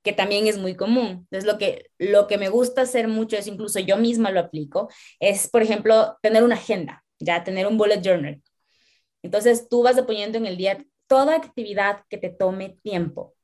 Que 0.01 0.13
también 0.13 0.48
es 0.48 0.58
muy 0.58 0.75
común. 0.75 1.27
Entonces, 1.30 1.44
lo 1.44 1.58
que, 1.58 1.92
lo 1.98 2.27
que 2.27 2.38
me 2.38 2.48
gusta 2.48 2.84
hacer 2.84 3.10
mucho 3.10 3.36
es, 3.36 3.48
incluso 3.48 3.80
yo 3.80 3.98
misma 3.98 4.32
lo 4.32 4.39
aplico, 4.39 4.89
es, 5.20 5.50
por 5.50 5.62
ejemplo, 5.63 6.18
tener 6.22 6.44
una 6.44 6.56
agenda, 6.56 7.04
ya 7.20 7.44
tener 7.44 7.68
un 7.68 7.77
bullet 7.77 8.01
journal. 8.01 8.42
Entonces, 9.22 9.68
tú 9.68 9.84
vas 9.84 10.01
poniendo 10.04 10.38
en 10.38 10.46
el 10.46 10.56
día 10.56 10.77
toda 11.08 11.36
actividad 11.36 12.06
que 12.10 12.18
te 12.18 12.30
tome 12.30 12.77
tiempo, 12.84 13.36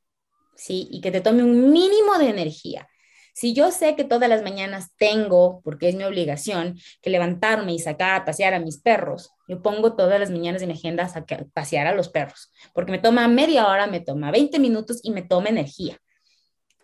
¿sí? 0.55 0.87
Y 0.89 1.01
que 1.01 1.11
te 1.11 1.19
tome 1.19 1.43
un 1.43 1.71
mínimo 1.71 2.17
de 2.17 2.29
energía. 2.29 2.87
Si 3.33 3.53
yo 3.53 3.71
sé 3.71 3.95
que 3.95 4.03
todas 4.03 4.29
las 4.29 4.43
mañanas 4.43 4.91
tengo, 4.97 5.61
porque 5.63 5.89
es 5.89 5.95
mi 5.95 6.03
obligación, 6.03 6.77
que 7.01 7.09
levantarme 7.09 7.73
y 7.73 7.79
sacar 7.79 8.13
a 8.15 8.25
pasear 8.25 8.53
a 8.53 8.59
mis 8.59 8.77
perros, 8.77 9.31
yo 9.47 9.61
pongo 9.61 9.95
todas 9.95 10.19
las 10.19 10.29
mañanas 10.29 10.61
en 10.61 10.69
mi 10.69 10.75
agenda 10.75 11.11
a 11.13 11.25
pasear 11.51 11.87
a 11.87 11.95
los 11.95 12.09
perros, 12.09 12.51
porque 12.73 12.91
me 12.91 12.99
toma 12.99 13.27
media 13.27 13.67
hora, 13.67 13.87
me 13.87 13.99
toma 13.99 14.31
20 14.31 14.59
minutos 14.59 14.99
y 15.03 15.11
me 15.11 15.23
toma 15.23 15.49
energía. 15.49 15.97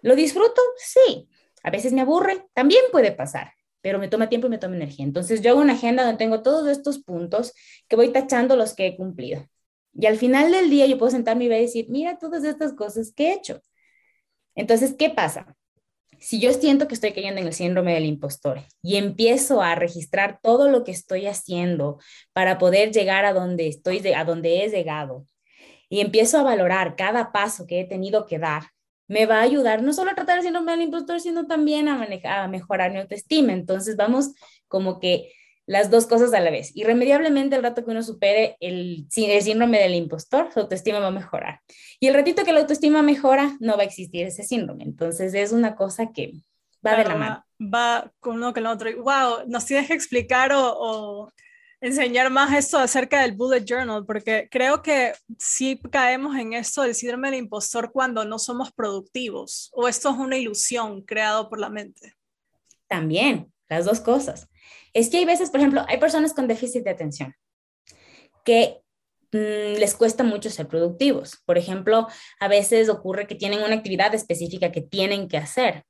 ¿Lo 0.02 0.16
disfruto? 0.16 0.62
Sí. 0.78 1.30
A 1.64 1.72
veces 1.72 1.94
me 1.94 2.02
aburre, 2.02 2.46
también 2.54 2.84
puede 2.92 3.12
pasar, 3.12 3.54
pero 3.82 4.00
me 4.00 4.08
toma 4.08 4.30
tiempo 4.30 4.48
y 4.48 4.50
me 4.50 4.58
toma 4.58 4.76
energía. 4.76 5.06
Entonces 5.06 5.42
yo 5.42 5.52
hago 5.52 5.62
una 5.62 5.74
agenda 5.74 6.04
donde 6.04 6.18
tengo 6.18 6.42
todos 6.42 6.68
estos 6.68 7.00
puntos 7.00 7.54
que 7.88 7.96
voy 7.96 8.12
tachando 8.12 8.56
los 8.56 8.74
que 8.74 8.88
he 8.88 8.98
cumplido. 8.98 9.46
Y 9.94 10.06
al 10.06 10.18
final 10.18 10.52
del 10.52 10.70
día 10.70 10.86
yo 10.86 10.98
puedo 10.98 11.12
sentarme 11.12 11.46
y 11.46 11.50
decir, 11.50 11.88
mira 11.90 12.18
todas 12.18 12.44
estas 12.44 12.74
cosas 12.74 13.12
que 13.14 13.30
he 13.30 13.34
hecho. 13.34 13.62
Entonces, 14.56 14.96
¿qué 14.98 15.10
pasa? 15.10 15.56
Si 16.20 16.40
yo 16.40 16.54
siento 16.54 16.88
que 16.88 16.94
estoy 16.94 17.12
cayendo 17.14 17.42
en 17.42 17.48
el 17.48 17.54
síndrome 17.54 17.94
del 17.94 18.06
impostor 18.06 18.62
y 18.82 18.98
empiezo 18.98 19.62
a 19.62 19.76
registrar 19.76 20.40
todo 20.42 20.70
lo 20.70 20.84
que 20.84 20.92
estoy 20.92 21.28
haciendo 21.28 22.00
para 22.34 22.58
poder 22.58 22.92
llegar 22.92 23.26
a 23.26 23.34
donde 23.34 23.68
estoy, 23.68 24.06
a 24.14 24.26
donde 24.26 24.64
he 24.64 24.70
llegado, 24.70 25.26
y 25.90 26.02
empiezo 26.02 26.38
a 26.38 26.44
valorar 26.44 26.96
cada 26.96 27.32
paso 27.32 27.66
que 27.66 27.80
he 27.80 27.86
tenido 27.86 28.26
que 28.26 28.38
dar, 28.38 28.64
me 29.08 29.26
va 29.26 29.40
a 29.40 29.44
ayudar 29.44 29.82
no 29.82 29.92
solo 29.92 30.12
a 30.12 30.16
tratar 30.16 30.38
el 30.38 30.44
síndrome 30.44 30.72
del 30.72 30.84
impostor, 30.84 31.20
sino 31.20 31.48
también 31.48 31.88
a, 31.88 31.98
manejar, 31.98 32.42
a 32.42 32.48
mejorar 32.48 32.92
mi 32.92 33.00
autoestima. 33.00 33.54
Entonces 33.54 33.96
vamos 33.96 34.36
como 34.68 35.00
que 35.00 35.32
las 35.70 35.92
dos 35.92 36.08
cosas 36.08 36.34
a 36.34 36.40
la 36.40 36.50
vez. 36.50 36.72
Irremediablemente, 36.76 37.56
el 37.56 37.62
rato 37.62 37.86
que 37.86 37.92
uno 37.92 38.02
supere 38.02 38.58
el, 38.60 39.06
el, 39.16 39.42
síndrome 39.44 39.78
del 39.78 39.94
impostor, 39.94 40.52
su 40.52 40.62
autoestima 40.62 40.98
va 40.98 41.10
a 41.10 41.12
mejorar. 41.12 41.62
Y 42.00 42.08
el 42.08 42.16
ratito 42.16 42.44
que 42.44 42.52
la 42.52 42.62
autoestima 42.62 43.04
mejora, 43.04 43.56
no 43.60 43.78
va 43.78 43.84
a 43.84 43.86
existir 43.86 44.26
ese 44.26 44.42
síndrome. 44.42 44.84
Entonces, 44.84 45.32
es 45.36 45.52
una 45.52 45.76
cosa 45.76 46.12
que 46.12 46.34
va 46.84 46.96
de 46.96 47.04
la 47.04 47.16
mano. 47.16 47.46
Va 47.62 48.12
con 48.20 48.38
uno 48.38 48.52
con 48.52 48.66
el 48.66 48.72
otro. 48.72 48.90
Wow, 49.04 49.48
nos 49.48 49.68
tienes 49.68 49.86
que 49.86 49.94
explicar 49.94 50.52
o, 50.54 50.74
o 50.76 51.32
enseñar 51.82 52.32
más 52.32 52.52
esto 52.52 52.80
acerca 52.80 53.22
del 53.22 53.34
bullet 53.34 53.64
journal, 53.64 54.08
porque 54.08 54.48
creo 54.50 54.82
que 54.82 55.14
sí 55.38 55.80
caemos 55.92 56.36
en 56.36 56.54
esto 56.54 56.82
del 56.82 56.96
síndrome 56.96 57.30
del 57.30 57.42
impostor 57.42 57.92
cuando 57.92 58.26
no 58.26 58.40
somos 58.40 58.72
productivos, 58.72 59.70
o 59.74 59.88
esto 59.88 60.10
es 60.10 60.18
una 60.18 60.36
ilusión 60.36 61.04
creada 61.04 61.48
por 61.48 61.60
la 61.60 61.70
mente. 61.70 62.16
También, 62.88 63.54
las 63.68 63.86
dos 63.86 64.00
cosas. 64.00 64.50
Es 64.94 65.10
que 65.10 65.18
hay 65.18 65.26
veces, 65.26 65.50
por 65.50 65.60
ejemplo, 65.60 65.86
hay 65.88 65.98
personas 65.98 66.34
con 66.34 66.48
déficit 66.48 66.84
de 66.84 66.92
atención 66.92 67.36
que 68.44 68.82
mm, 69.32 69.80
les 69.80 69.96
cuesta 69.96 70.24
mucho 70.24 70.50
ser 70.50 70.68
productivos. 70.68 71.38
Por 71.46 71.58
ejemplo, 71.58 72.08
a 72.40 72.48
veces 72.48 72.90
ocurre 72.90 73.28
que 73.28 73.36
tienen 73.36 73.62
una 73.62 73.76
actividad 73.76 74.14
específica 74.16 74.72
que 74.72 74.82
tienen 74.82 75.28
que 75.28 75.38
hacer. 75.38 75.84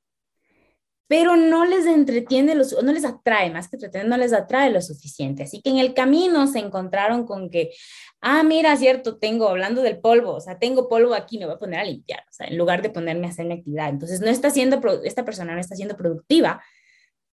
pero 1.08 1.34
no 1.34 1.64
les 1.64 1.86
entretiene, 1.86 2.54
los, 2.54 2.72
no 2.84 2.92
les 2.92 3.04
atrae, 3.04 3.50
más 3.50 3.68
que 3.68 3.74
entretener, 3.76 4.06
no 4.06 4.16
les 4.16 4.32
atrae 4.32 4.70
lo 4.70 4.80
suficiente. 4.80 5.42
Así 5.42 5.60
que 5.60 5.70
en 5.70 5.78
el 5.78 5.92
camino 5.92 6.46
se 6.46 6.60
encontraron 6.60 7.26
con 7.26 7.50
que, 7.50 7.70
ah, 8.20 8.44
mira, 8.44 8.76
cierto, 8.76 9.18
tengo, 9.18 9.48
hablando 9.48 9.82
del 9.82 9.98
polvo, 9.98 10.34
o 10.34 10.40
sea, 10.40 10.60
tengo 10.60 10.88
polvo 10.88 11.14
aquí, 11.14 11.38
me 11.38 11.46
voy 11.46 11.54
a 11.56 11.58
poner 11.58 11.80
a 11.80 11.84
limpiar, 11.84 12.20
o 12.20 12.32
sea, 12.32 12.46
en 12.46 12.56
lugar 12.56 12.80
de 12.80 12.90
ponerme 12.90 13.26
a 13.26 13.30
hacer 13.30 13.44
mi 13.46 13.54
actividad. 13.54 13.88
Entonces, 13.88 14.20
no 14.20 14.28
está 14.28 14.50
siendo, 14.50 14.80
esta 15.02 15.24
persona 15.24 15.52
no 15.52 15.60
está 15.60 15.74
siendo 15.74 15.96
productiva 15.96 16.62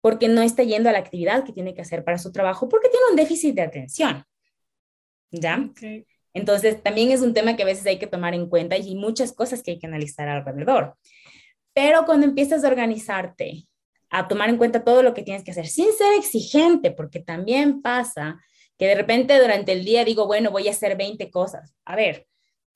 porque 0.01 0.29
no 0.29 0.43
está 0.43 0.63
yendo 0.63 0.89
a 0.89 0.93
la 0.93 0.99
actividad 0.99 1.45
que 1.45 1.53
tiene 1.53 1.75
que 1.75 1.83
hacer 1.83 2.05
para 2.05 2.19
su 2.19 2.33
trabajo, 2.33 2.69
porque 2.69 2.89
tiene 2.89 3.07
un 3.11 3.17
déficit 3.17 3.55
de 3.55 3.63
atención. 3.63 4.25
¿Ya? 5.31 5.71
Entonces, 6.33 6.83
también 6.83 7.11
es 7.11 7.23
un 7.23 7.35
tema 7.35 7.57
que 7.57 7.63
a 7.63 7.67
veces 7.67 7.87
hay 7.87 7.99
que 7.99 8.07
tomar 8.07 8.35
en 8.35 8.49
cuenta 8.49 8.77
y 8.77 8.95
muchas 8.95 9.33
cosas 9.33 9.63
que 9.63 9.73
hay 9.73 9.79
que 9.79 9.87
analizar 9.87 10.29
alrededor. 10.29 10.97
Pero 11.73 12.05
cuando 12.05 12.27
empiezas 12.27 12.65
a 12.65 12.69
organizarte, 12.69 13.67
a 14.11 14.27
tomar 14.27 14.49
en 14.49 14.57
cuenta 14.57 14.85
todo 14.85 15.03
lo 15.03 15.15
que 15.15 15.23
tienes 15.23 15.45
que 15.45 15.53
hacer, 15.53 15.67
sin 15.67 15.93
ser 15.93 16.15
exigente, 16.19 16.91
porque 16.91 17.21
también 17.21 17.81
pasa 17.81 18.41
que 18.77 18.87
de 18.87 18.95
repente 18.95 19.39
durante 19.39 19.73
el 19.73 19.85
día 19.85 20.05
digo, 20.05 20.27
bueno, 20.27 20.51
voy 20.51 20.67
a 20.67 20.73
hacer 20.73 20.97
20 20.97 21.31
cosas. 21.31 21.75
A 21.85 21.95
ver, 21.97 22.27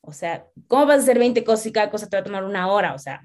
o 0.00 0.12
sea, 0.12 0.46
¿cómo 0.68 0.86
vas 0.86 0.98
a 0.98 1.02
hacer 1.02 1.18
20 1.18 1.42
cosas 1.44 1.66
y 1.66 1.72
cada 1.72 1.90
cosa 1.90 2.08
te 2.08 2.16
va 2.16 2.20
a 2.20 2.24
tomar 2.24 2.44
una 2.44 2.70
hora? 2.70 2.94
O 2.94 2.98
sea, 2.98 3.22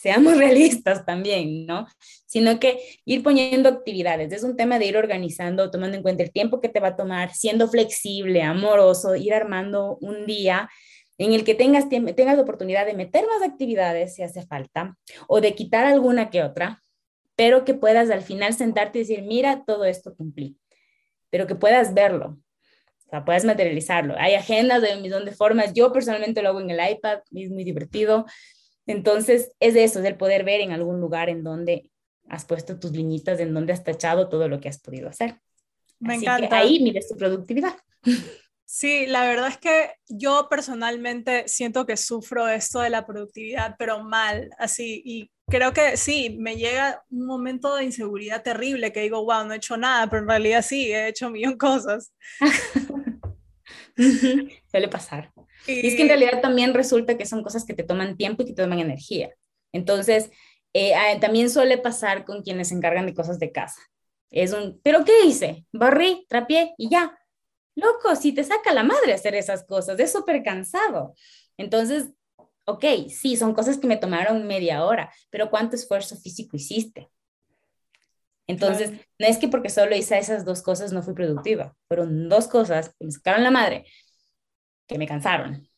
seamos 0.00 0.36
realistas 0.38 1.04
también, 1.04 1.66
¿no? 1.66 1.86
Sino 2.26 2.60
que 2.60 2.78
ir 3.04 3.22
poniendo 3.22 3.68
actividades. 3.68 4.32
Es 4.32 4.44
un 4.44 4.56
tema 4.56 4.78
de 4.78 4.86
ir 4.86 4.96
organizando, 4.96 5.70
tomando 5.70 5.96
en 5.96 6.02
cuenta 6.02 6.22
el 6.22 6.32
tiempo 6.32 6.60
que 6.60 6.68
te 6.68 6.80
va 6.80 6.88
a 6.88 6.96
tomar, 6.96 7.34
siendo 7.34 7.68
flexible, 7.68 8.42
amoroso, 8.42 9.16
ir 9.16 9.34
armando 9.34 9.98
un 10.00 10.26
día 10.26 10.68
en 11.18 11.32
el 11.32 11.44
que 11.44 11.54
tengas, 11.54 11.88
tengas 11.88 12.38
oportunidad 12.38 12.86
de 12.86 12.94
meter 12.94 13.24
más 13.26 13.42
actividades 13.42 14.14
si 14.14 14.22
hace 14.22 14.46
falta 14.46 14.96
o 15.26 15.40
de 15.40 15.54
quitar 15.54 15.84
alguna 15.84 16.30
que 16.30 16.44
otra, 16.44 16.80
pero 17.34 17.64
que 17.64 17.74
puedas 17.74 18.10
al 18.10 18.22
final 18.22 18.54
sentarte 18.54 18.98
y 18.98 19.02
decir, 19.02 19.22
mira, 19.22 19.64
todo 19.66 19.84
esto 19.84 20.14
cumplí, 20.14 20.56
pero 21.28 21.48
que 21.48 21.56
puedas 21.56 21.92
verlo, 21.92 22.38
o 23.04 23.10
sea, 23.10 23.24
puedas 23.24 23.44
materializarlo. 23.44 24.14
Hay 24.16 24.34
agendas 24.34 24.80
de 24.80 24.94
un 24.94 25.02
millón 25.02 25.24
de 25.24 25.32
formas, 25.32 25.72
yo 25.74 25.92
personalmente 25.92 26.40
lo 26.40 26.50
hago 26.50 26.60
en 26.60 26.70
el 26.70 26.78
iPad, 26.88 27.18
es 27.34 27.50
muy 27.50 27.64
divertido. 27.64 28.26
Entonces, 28.88 29.52
es 29.60 29.76
eso, 29.76 30.00
es 30.00 30.04
el 30.04 30.16
poder 30.16 30.44
ver 30.44 30.60
en 30.60 30.72
algún 30.72 31.00
lugar 31.00 31.28
en 31.28 31.44
donde 31.44 31.90
has 32.28 32.44
puesto 32.44 32.80
tus 32.80 32.92
liñitas, 32.92 33.38
en 33.38 33.54
donde 33.54 33.72
has 33.72 33.84
tachado 33.84 34.28
todo 34.28 34.48
lo 34.48 34.60
que 34.60 34.68
has 34.68 34.80
podido 34.80 35.08
hacer. 35.08 35.40
Me 36.00 36.16
encanta. 36.16 36.58
ahí 36.58 36.80
mides 36.80 37.08
tu 37.08 37.16
productividad. 37.16 37.76
Sí, 38.70 39.06
la 39.06 39.26
verdad 39.26 39.48
es 39.48 39.56
que 39.56 39.92
yo 40.08 40.46
personalmente 40.50 41.48
siento 41.48 41.86
que 41.86 41.96
sufro 41.96 42.48
esto 42.48 42.80
de 42.80 42.90
la 42.90 43.06
productividad, 43.06 43.76
pero 43.78 44.04
mal, 44.04 44.50
así, 44.58 45.00
y 45.06 45.30
creo 45.46 45.72
que 45.72 45.96
sí, 45.96 46.36
me 46.38 46.56
llega 46.56 47.02
un 47.08 47.24
momento 47.24 47.74
de 47.74 47.84
inseguridad 47.84 48.42
terrible 48.42 48.92
que 48.92 49.00
digo, 49.00 49.24
wow, 49.24 49.46
no 49.46 49.54
he 49.54 49.56
hecho 49.56 49.78
nada, 49.78 50.10
pero 50.10 50.20
en 50.20 50.28
realidad 50.28 50.60
sí, 50.60 50.92
he 50.92 51.08
hecho 51.08 51.30
millón 51.30 51.56
cosas. 51.56 52.12
Suele 54.70 54.88
pasar. 54.88 55.32
Y... 55.66 55.86
es 55.86 55.94
que 55.94 56.02
en 56.02 56.08
realidad 56.08 56.40
también 56.40 56.74
resulta 56.74 57.16
que 57.16 57.26
son 57.26 57.42
cosas 57.42 57.64
que 57.64 57.74
te 57.74 57.82
toman 57.82 58.16
tiempo 58.16 58.42
y 58.42 58.46
que 58.46 58.52
te 58.52 58.62
toman 58.62 58.78
energía. 58.78 59.30
Entonces, 59.72 60.30
eh, 60.72 60.94
ah, 60.94 61.18
también 61.20 61.50
suele 61.50 61.78
pasar 61.78 62.24
con 62.24 62.42
quienes 62.42 62.68
se 62.68 62.74
encargan 62.74 63.06
de 63.06 63.14
cosas 63.14 63.38
de 63.38 63.52
casa. 63.52 63.80
Es 64.30 64.52
un, 64.52 64.80
¿pero 64.82 65.04
qué 65.04 65.24
hice? 65.24 65.64
Barrí, 65.72 66.26
trapié 66.28 66.74
y 66.76 66.90
ya 66.90 67.18
loco, 67.78 68.16
si 68.16 68.32
te 68.32 68.44
saca 68.44 68.72
la 68.72 68.82
madre 68.82 69.14
hacer 69.14 69.34
esas 69.34 69.64
cosas, 69.64 69.98
es 69.98 70.12
súper 70.12 70.42
cansado. 70.42 71.14
Entonces, 71.56 72.10
ok, 72.66 72.84
sí, 73.08 73.36
son 73.36 73.54
cosas 73.54 73.78
que 73.78 73.86
me 73.86 73.96
tomaron 73.96 74.46
media 74.46 74.84
hora, 74.84 75.12
pero 75.30 75.50
¿cuánto 75.50 75.76
esfuerzo 75.76 76.16
físico 76.16 76.56
hiciste? 76.56 77.08
Entonces, 78.46 78.92
no 79.18 79.26
es 79.26 79.36
que 79.36 79.48
porque 79.48 79.68
solo 79.68 79.94
hice 79.94 80.18
esas 80.18 80.44
dos 80.44 80.62
cosas 80.62 80.92
no 80.92 81.02
fui 81.02 81.14
productiva, 81.14 81.76
fueron 81.86 82.28
dos 82.28 82.48
cosas 82.48 82.94
que 82.98 83.04
me 83.04 83.10
sacaron 83.10 83.44
la 83.44 83.50
madre, 83.50 83.84
que 84.88 84.98
me 84.98 85.06
cansaron. 85.06 85.68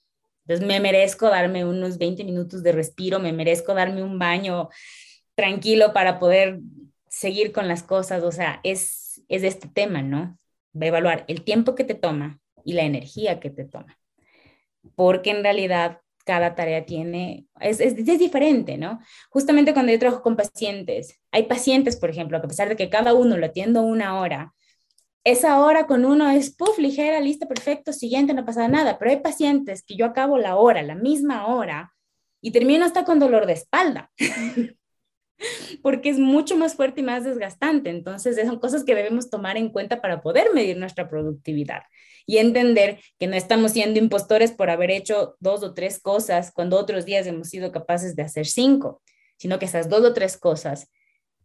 Entonces, 0.47 0.67
me 0.67 0.81
merezco 0.81 1.29
darme 1.29 1.67
unos 1.67 1.99
20 1.99 2.25
minutos 2.25 2.63
de 2.63 2.73
respiro, 2.73 3.19
me 3.19 3.33
merezco 3.33 3.75
darme 3.75 4.03
un 4.03 4.19
baño 4.19 4.71
tranquilo 5.35 5.93
para 5.93 6.19
poder 6.19 6.61
seguir 7.09 7.53
con 7.53 7.69
las 7.69 7.83
cosas, 7.83 8.23
o 8.23 8.33
sea, 8.33 8.61
es, 8.63 9.23
es 9.29 9.43
este 9.43 9.69
tema, 9.69 10.01
¿no? 10.01 10.39
va 10.75 10.85
a 10.85 10.89
evaluar 10.89 11.25
el 11.29 11.43
tiempo 11.43 11.75
que 11.75 11.85
te 11.85 11.95
toma 11.95 12.41
y 12.65 12.75
la 12.75 12.83
energía 12.83 13.41
que 13.41 13.51
te 13.51 13.65
toma. 13.65 13.99
Porque 14.95 15.31
en 15.31 15.43
realidad 15.43 16.01
cada 16.25 16.55
tarea 16.55 16.85
tiene, 16.87 17.47
es, 17.61 17.81
es, 17.81 17.97
diferente, 17.97 18.79
¿no? 18.79 19.01
Justamente 19.31 19.73
cuando 19.73 19.93
yo 19.93 19.99
trabajo 19.99 20.23
con 20.23 20.37
pacientes, 20.37 21.19
hay 21.33 21.45
pacientes, 21.45 21.97
por 21.97 22.11
ejemplo, 22.11 22.41
que 22.41 22.47
a 22.47 22.49
pesar 22.49 22.69
de 22.69 22.77
que 22.77 22.91
cada 22.91 23.15
uno 23.15 23.37
lo 23.37 23.47
atiendo 23.47 23.83
una 23.83 24.21
hora, 24.21 24.55
esa 25.25 25.61
hora 25.61 25.87
con 25.87 26.05
uno 26.05 26.31
es, 26.31 26.55
puff, 26.55 26.79
ligera, 26.79 27.21
lista, 27.21 27.47
perfecto, 27.47 27.93
siguiente, 27.93 28.35
no 28.35 28.45
pasa 28.45 28.69
nada, 28.69 28.99
pero 28.99 29.11
hay 29.11 29.19
pacientes 29.19 29.83
que 29.83 29.97
yo 29.97 30.07
acabo 30.07 30.39
la 30.39 30.57
hora, 30.57 30.83
la 30.83 30.95
misma 30.95 31.47
hora, 31.47 31.93
y 32.41 32.53
termino 32.53 32.85
hasta 32.85 33.05
con 33.05 33.19
dolor 33.19 33.47
de 33.47 33.53
espalda. 33.53 34.11
porque 35.83 36.11
es 36.11 36.19
mucho 36.19 36.57
más 36.57 36.75
fuerte 36.75 37.01
y 37.01 37.05
más 37.05 37.25
desgastante. 37.25 37.91
Entonces, 37.91 38.37
son 38.37 38.59
cosas 38.59 38.85
que 38.85 38.95
debemos 38.95 39.31
tomar 39.31 39.57
en 39.57 39.71
cuenta 39.71 40.01
para 40.01 40.21
poder 40.21 40.53
medir 40.55 40.77
nuestra 40.77 41.09
productividad 41.09 41.83
y 42.27 42.39
entender 42.39 43.01
que 43.19 43.27
no 43.27 43.37
estamos 43.37 43.73
siendo 43.73 43.99
impostores 43.99 44.53
por 44.53 44.71
haber 44.71 44.91
hecho 44.91 45.37
dos 45.41 45.63
o 45.63 45.75
tres 45.75 46.01
cosas 46.01 46.53
cuando 46.53 46.79
otros 46.79 47.05
días 47.05 47.27
hemos 47.27 47.49
sido 47.49 47.73
capaces 47.73 48.15
de 48.15 48.23
hacer 48.23 48.47
cinco, 48.47 49.03
sino 49.39 49.59
que 49.59 49.65
esas 49.65 49.89
dos 49.89 50.05
o 50.05 50.13
tres 50.13 50.37
cosas 50.37 50.91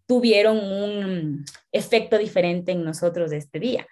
tuvieron 0.08 0.58
un 0.58 1.46
efecto 1.72 2.18
diferente 2.18 2.72
en 2.72 2.84
nosotros 2.84 3.32
este 3.32 3.60
día 3.60 3.88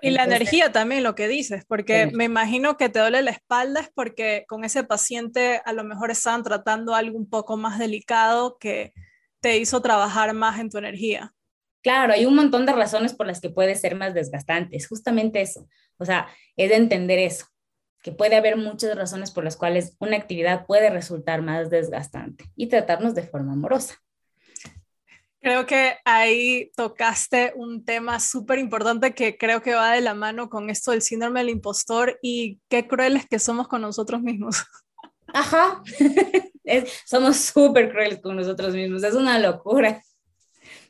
y 0.00 0.10
la 0.10 0.24
energía 0.24 0.70
también, 0.72 1.02
lo 1.02 1.14
que 1.14 1.28
dices, 1.28 1.64
porque 1.66 2.06
me 2.12 2.24
imagino 2.24 2.76
que 2.76 2.88
te 2.88 3.00
duele 3.00 3.22
la 3.22 3.30
espalda 3.30 3.80
es 3.80 3.90
porque 3.94 4.44
con 4.46 4.64
ese 4.64 4.84
paciente 4.84 5.60
a 5.64 5.72
lo 5.72 5.84
mejor 5.84 6.10
estaban 6.10 6.42
tratando 6.42 6.94
algo 6.94 7.18
un 7.18 7.28
poco 7.28 7.56
más 7.56 7.78
delicado 7.78 8.58
que 8.58 8.92
te 9.40 9.58
hizo 9.58 9.82
trabajar 9.82 10.34
más 10.34 10.60
en 10.60 10.70
tu 10.70 10.78
energía. 10.78 11.34
Claro, 11.82 12.12
hay 12.12 12.26
un 12.26 12.36
montón 12.36 12.64
de 12.64 12.72
razones 12.72 13.12
por 13.12 13.26
las 13.26 13.40
que 13.40 13.50
puede 13.50 13.74
ser 13.74 13.96
más 13.96 14.14
desgastante, 14.14 14.76
es 14.76 14.86
justamente 14.86 15.40
eso, 15.40 15.66
o 15.98 16.04
sea, 16.04 16.28
es 16.56 16.70
de 16.70 16.76
entender 16.76 17.18
eso, 17.18 17.46
que 18.02 18.12
puede 18.12 18.36
haber 18.36 18.56
muchas 18.56 18.94
razones 18.94 19.32
por 19.32 19.42
las 19.42 19.56
cuales 19.56 19.96
una 19.98 20.16
actividad 20.16 20.64
puede 20.66 20.90
resultar 20.90 21.42
más 21.42 21.70
desgastante 21.70 22.44
y 22.54 22.68
tratarnos 22.68 23.14
de 23.14 23.24
forma 23.24 23.54
amorosa. 23.54 23.96
Creo 25.42 25.66
que 25.66 25.96
ahí 26.04 26.70
tocaste 26.76 27.52
un 27.56 27.84
tema 27.84 28.20
súper 28.20 28.60
importante 28.60 29.12
que 29.12 29.36
creo 29.36 29.60
que 29.60 29.74
va 29.74 29.90
de 29.90 30.00
la 30.00 30.14
mano 30.14 30.48
con 30.48 30.70
esto 30.70 30.92
del 30.92 31.02
síndrome 31.02 31.40
del 31.40 31.48
impostor 31.48 32.16
y 32.22 32.60
qué 32.68 32.86
crueles 32.86 33.26
que 33.28 33.40
somos 33.40 33.66
con 33.66 33.82
nosotros 33.82 34.22
mismos. 34.22 34.64
Ajá, 35.26 35.82
somos 37.06 37.38
súper 37.38 37.90
crueles 37.90 38.20
con 38.20 38.36
nosotros 38.36 38.72
mismos, 38.72 39.02
es 39.02 39.14
una 39.14 39.40
locura, 39.40 40.00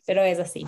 pero 0.04 0.22
es 0.22 0.38
así. 0.38 0.66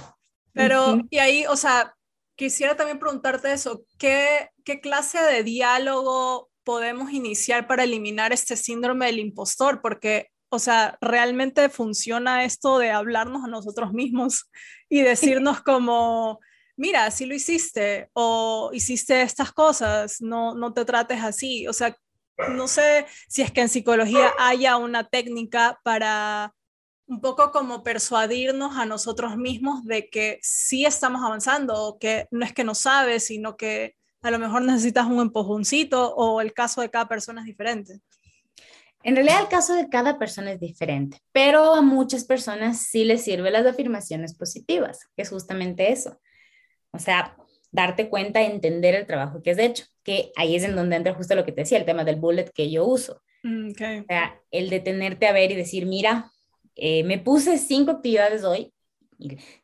Pero, 0.54 1.00
y 1.10 1.18
ahí, 1.18 1.44
o 1.46 1.56
sea, 1.56 1.94
quisiera 2.36 2.76
también 2.76 2.98
preguntarte 2.98 3.52
eso, 3.52 3.84
¿qué, 3.98 4.48
qué 4.64 4.80
clase 4.80 5.20
de 5.20 5.42
diálogo 5.42 6.48
podemos 6.62 7.12
iniciar 7.12 7.66
para 7.66 7.84
eliminar 7.84 8.32
este 8.32 8.56
síndrome 8.56 9.06
del 9.06 9.18
impostor? 9.18 9.82
Porque 9.82 10.30
o 10.54 10.58
sea, 10.58 10.96
realmente 11.00 11.68
funciona 11.68 12.44
esto 12.44 12.78
de 12.78 12.90
hablarnos 12.90 13.44
a 13.44 13.48
nosotros 13.48 13.92
mismos 13.92 14.50
y 14.88 15.02
decirnos 15.02 15.60
como, 15.62 16.40
mira, 16.76 17.10
si 17.10 17.26
lo 17.26 17.34
hiciste 17.34 18.10
o 18.12 18.70
hiciste 18.72 19.22
estas 19.22 19.52
cosas, 19.52 20.20
no, 20.20 20.54
no 20.54 20.72
te 20.72 20.84
trates 20.84 21.22
así. 21.22 21.66
O 21.68 21.72
sea, 21.72 21.96
no 22.50 22.68
sé 22.68 23.06
si 23.28 23.42
es 23.42 23.50
que 23.52 23.60
en 23.60 23.68
psicología 23.68 24.32
haya 24.38 24.76
una 24.76 25.08
técnica 25.08 25.80
para 25.84 26.54
un 27.06 27.20
poco 27.20 27.50
como 27.50 27.82
persuadirnos 27.82 28.76
a 28.76 28.86
nosotros 28.86 29.36
mismos 29.36 29.84
de 29.84 30.08
que 30.08 30.38
sí 30.42 30.86
estamos 30.86 31.22
avanzando, 31.22 31.74
o 31.74 31.98
que 31.98 32.26
no 32.30 32.44
es 32.44 32.52
que 32.52 32.64
no 32.64 32.74
sabes, 32.74 33.26
sino 33.26 33.56
que 33.56 33.94
a 34.22 34.30
lo 34.30 34.38
mejor 34.38 34.62
necesitas 34.62 35.06
un 35.06 35.20
empujoncito 35.20 36.14
o 36.14 36.40
el 36.40 36.54
caso 36.54 36.80
de 36.80 36.90
cada 36.90 37.06
persona 37.06 37.42
es 37.42 37.46
diferente. 37.46 38.00
En 39.04 39.16
realidad 39.16 39.42
el 39.42 39.48
caso 39.48 39.74
de 39.74 39.90
cada 39.90 40.18
persona 40.18 40.52
es 40.52 40.60
diferente, 40.60 41.18
pero 41.30 41.74
a 41.74 41.82
muchas 41.82 42.24
personas 42.24 42.78
sí 42.78 43.04
les 43.04 43.22
sirven 43.22 43.52
las 43.52 43.66
afirmaciones 43.66 44.34
positivas, 44.34 45.10
que 45.14 45.22
es 45.22 45.28
justamente 45.28 45.92
eso. 45.92 46.18
O 46.90 46.98
sea, 46.98 47.36
darte 47.70 48.08
cuenta, 48.08 48.40
entender 48.40 48.94
el 48.94 49.06
trabajo 49.06 49.42
que 49.42 49.50
has 49.50 49.58
hecho, 49.58 49.84
que 50.02 50.32
ahí 50.36 50.56
es 50.56 50.64
en 50.64 50.74
donde 50.74 50.96
entra 50.96 51.12
justo 51.12 51.34
lo 51.34 51.44
que 51.44 51.52
te 51.52 51.60
decía, 51.60 51.76
el 51.76 51.84
tema 51.84 52.02
del 52.02 52.16
bullet 52.16 52.50
que 52.54 52.70
yo 52.70 52.86
uso. 52.86 53.20
Mm, 53.42 53.72
o 53.72 54.04
sea, 54.08 54.40
el 54.50 54.70
detenerte 54.70 55.26
a 55.26 55.32
ver 55.32 55.52
y 55.52 55.56
decir, 55.56 55.84
mira, 55.84 56.32
eh, 56.74 57.04
me 57.04 57.18
puse 57.18 57.58
cinco 57.58 57.90
actividades 57.90 58.42
hoy, 58.42 58.72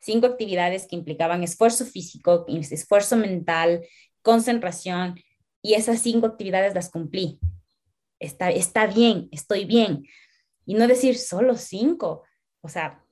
cinco 0.01 0.27
actividades 0.27 0.87
que 0.87 0.97
implicaban 0.97 1.43
esfuerzo 1.43 1.87
físico, 1.87 2.45
esfuerzo 2.47 3.17
mental, 3.17 3.87
concentración, 4.21 5.19
y 5.63 5.75
esas 5.75 6.01
cinco 6.01 6.27
actividades 6.27 6.75
las 6.75 6.91
cumplí 6.91 7.41
está, 8.21 8.51
está 8.51 8.87
bien, 8.87 9.29
estoy 9.33 9.65
bien. 9.65 10.05
Y 10.67 10.75
no 10.75 10.87
decir 10.87 11.19
solo 11.19 11.57
cinco. 11.57 12.23
O 12.61 12.69
sea, 12.69 13.03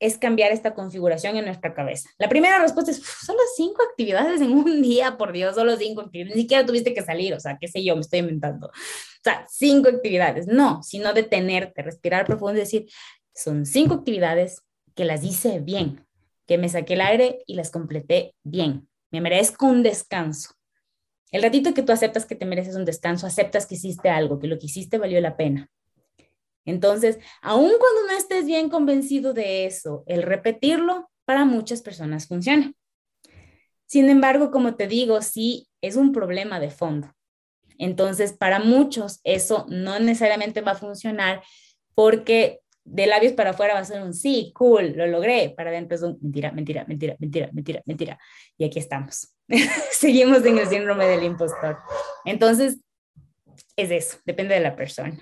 es 0.00 0.16
cambiar 0.16 0.50
esta 0.50 0.74
configuración 0.74 1.36
en 1.36 1.44
nuestra 1.44 1.74
cabeza. 1.74 2.08
La 2.18 2.28
primera 2.28 2.58
respuesta 2.58 2.90
es, 2.90 3.02
solo 3.02 3.38
cinco 3.56 3.82
actividades 3.90 4.40
en 4.40 4.52
un 4.52 4.80
día, 4.80 5.18
por 5.18 5.32
Dios, 5.32 5.54
solo 5.54 5.76
cinco 5.76 6.00
actividades, 6.00 6.36
ni 6.36 6.42
siquiera 6.42 6.64
tuviste 6.64 6.94
que 6.94 7.02
salir, 7.02 7.34
o 7.34 7.40
sea, 7.40 7.58
qué 7.60 7.68
sé 7.68 7.84
yo, 7.84 7.94
me 7.94 8.00
estoy 8.00 8.20
inventando. 8.20 8.68
O 8.68 9.22
sea, 9.22 9.44
cinco 9.48 9.88
actividades, 9.88 10.46
no, 10.46 10.82
sino 10.82 11.12
detenerte, 11.12 11.82
respirar 11.82 12.24
profundo 12.24 12.54
y 12.54 12.60
decir, 12.60 12.86
son 13.34 13.66
cinco 13.66 13.94
actividades 13.94 14.62
que 14.94 15.04
las 15.04 15.22
hice 15.22 15.60
bien, 15.60 16.06
que 16.46 16.56
me 16.56 16.70
saqué 16.70 16.94
el 16.94 17.02
aire 17.02 17.42
y 17.46 17.54
las 17.54 17.70
completé 17.70 18.34
bien. 18.42 18.88
Me 19.10 19.20
merezco 19.20 19.66
un 19.66 19.82
descanso. 19.82 20.54
El 21.30 21.42
ratito 21.42 21.74
que 21.74 21.82
tú 21.82 21.92
aceptas 21.92 22.26
que 22.26 22.34
te 22.34 22.46
mereces 22.46 22.76
un 22.76 22.84
descanso, 22.84 23.26
aceptas 23.26 23.66
que 23.66 23.76
hiciste 23.76 24.08
algo, 24.08 24.38
que 24.38 24.48
lo 24.48 24.58
que 24.58 24.66
hiciste 24.66 24.98
valió 24.98 25.20
la 25.20 25.36
pena. 25.36 25.70
Entonces, 26.64 27.18
aun 27.40 27.70
cuando 27.78 28.06
no 28.06 28.18
estés 28.18 28.46
bien 28.46 28.68
convencido 28.68 29.32
de 29.32 29.66
eso, 29.66 30.04
el 30.06 30.22
repetirlo 30.22 31.10
para 31.24 31.44
muchas 31.44 31.82
personas 31.82 32.26
funciona. 32.26 32.72
Sin 33.86 34.08
embargo, 34.08 34.50
como 34.50 34.74
te 34.76 34.86
digo, 34.86 35.22
sí 35.22 35.68
es 35.80 35.96
un 35.96 36.12
problema 36.12 36.60
de 36.60 36.70
fondo. 36.70 37.12
Entonces, 37.78 38.32
para 38.32 38.58
muchos 38.58 39.20
eso 39.24 39.66
no 39.68 39.98
necesariamente 39.98 40.60
va 40.60 40.72
a 40.72 40.76
funcionar 40.76 41.42
porque 41.94 42.60
de 42.90 43.06
labios 43.06 43.34
para 43.34 43.50
afuera 43.50 43.74
va 43.74 43.80
a 43.80 43.84
ser 43.84 44.02
un 44.02 44.12
sí, 44.12 44.52
cool, 44.54 44.94
lo 44.96 45.06
logré, 45.06 45.54
para 45.56 45.70
adentro 45.70 45.94
es 45.94 46.02
un 46.02 46.18
mentira, 46.20 46.50
mentira, 46.50 46.84
mentira, 46.88 47.16
mentira, 47.18 47.50
mentira, 47.52 47.82
mentira. 47.86 48.18
Y 48.58 48.64
aquí 48.64 48.78
estamos. 48.78 49.34
Seguimos 49.92 50.44
en 50.44 50.58
el 50.58 50.66
síndrome 50.66 51.06
del 51.06 51.22
impostor. 51.22 51.78
Entonces, 52.24 52.80
es 53.76 53.90
eso, 53.90 54.18
depende 54.24 54.54
de 54.54 54.60
la 54.60 54.74
persona. 54.74 55.16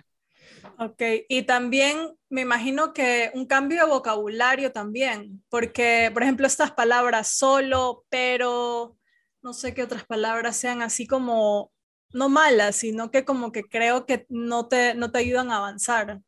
Ok, 0.78 1.02
y 1.28 1.42
también 1.42 2.16
me 2.30 2.40
imagino 2.40 2.92
que 2.92 3.30
un 3.34 3.46
cambio 3.46 3.84
de 3.84 3.90
vocabulario 3.90 4.72
también, 4.72 5.42
porque, 5.48 6.10
por 6.12 6.22
ejemplo, 6.22 6.46
estas 6.46 6.72
palabras 6.72 7.28
solo, 7.28 8.04
pero, 8.08 8.96
no 9.42 9.52
sé 9.52 9.74
qué 9.74 9.82
otras 9.82 10.06
palabras 10.06 10.56
sean 10.56 10.80
así 10.80 11.06
como, 11.06 11.72
no 12.12 12.28
malas, 12.28 12.76
sino 12.76 13.10
que 13.10 13.24
como 13.24 13.52
que 13.52 13.64
creo 13.64 14.06
que 14.06 14.24
no 14.30 14.68
te, 14.68 14.94
no 14.94 15.10
te 15.10 15.18
ayudan 15.18 15.50
a 15.50 15.58
avanzar. 15.58 16.20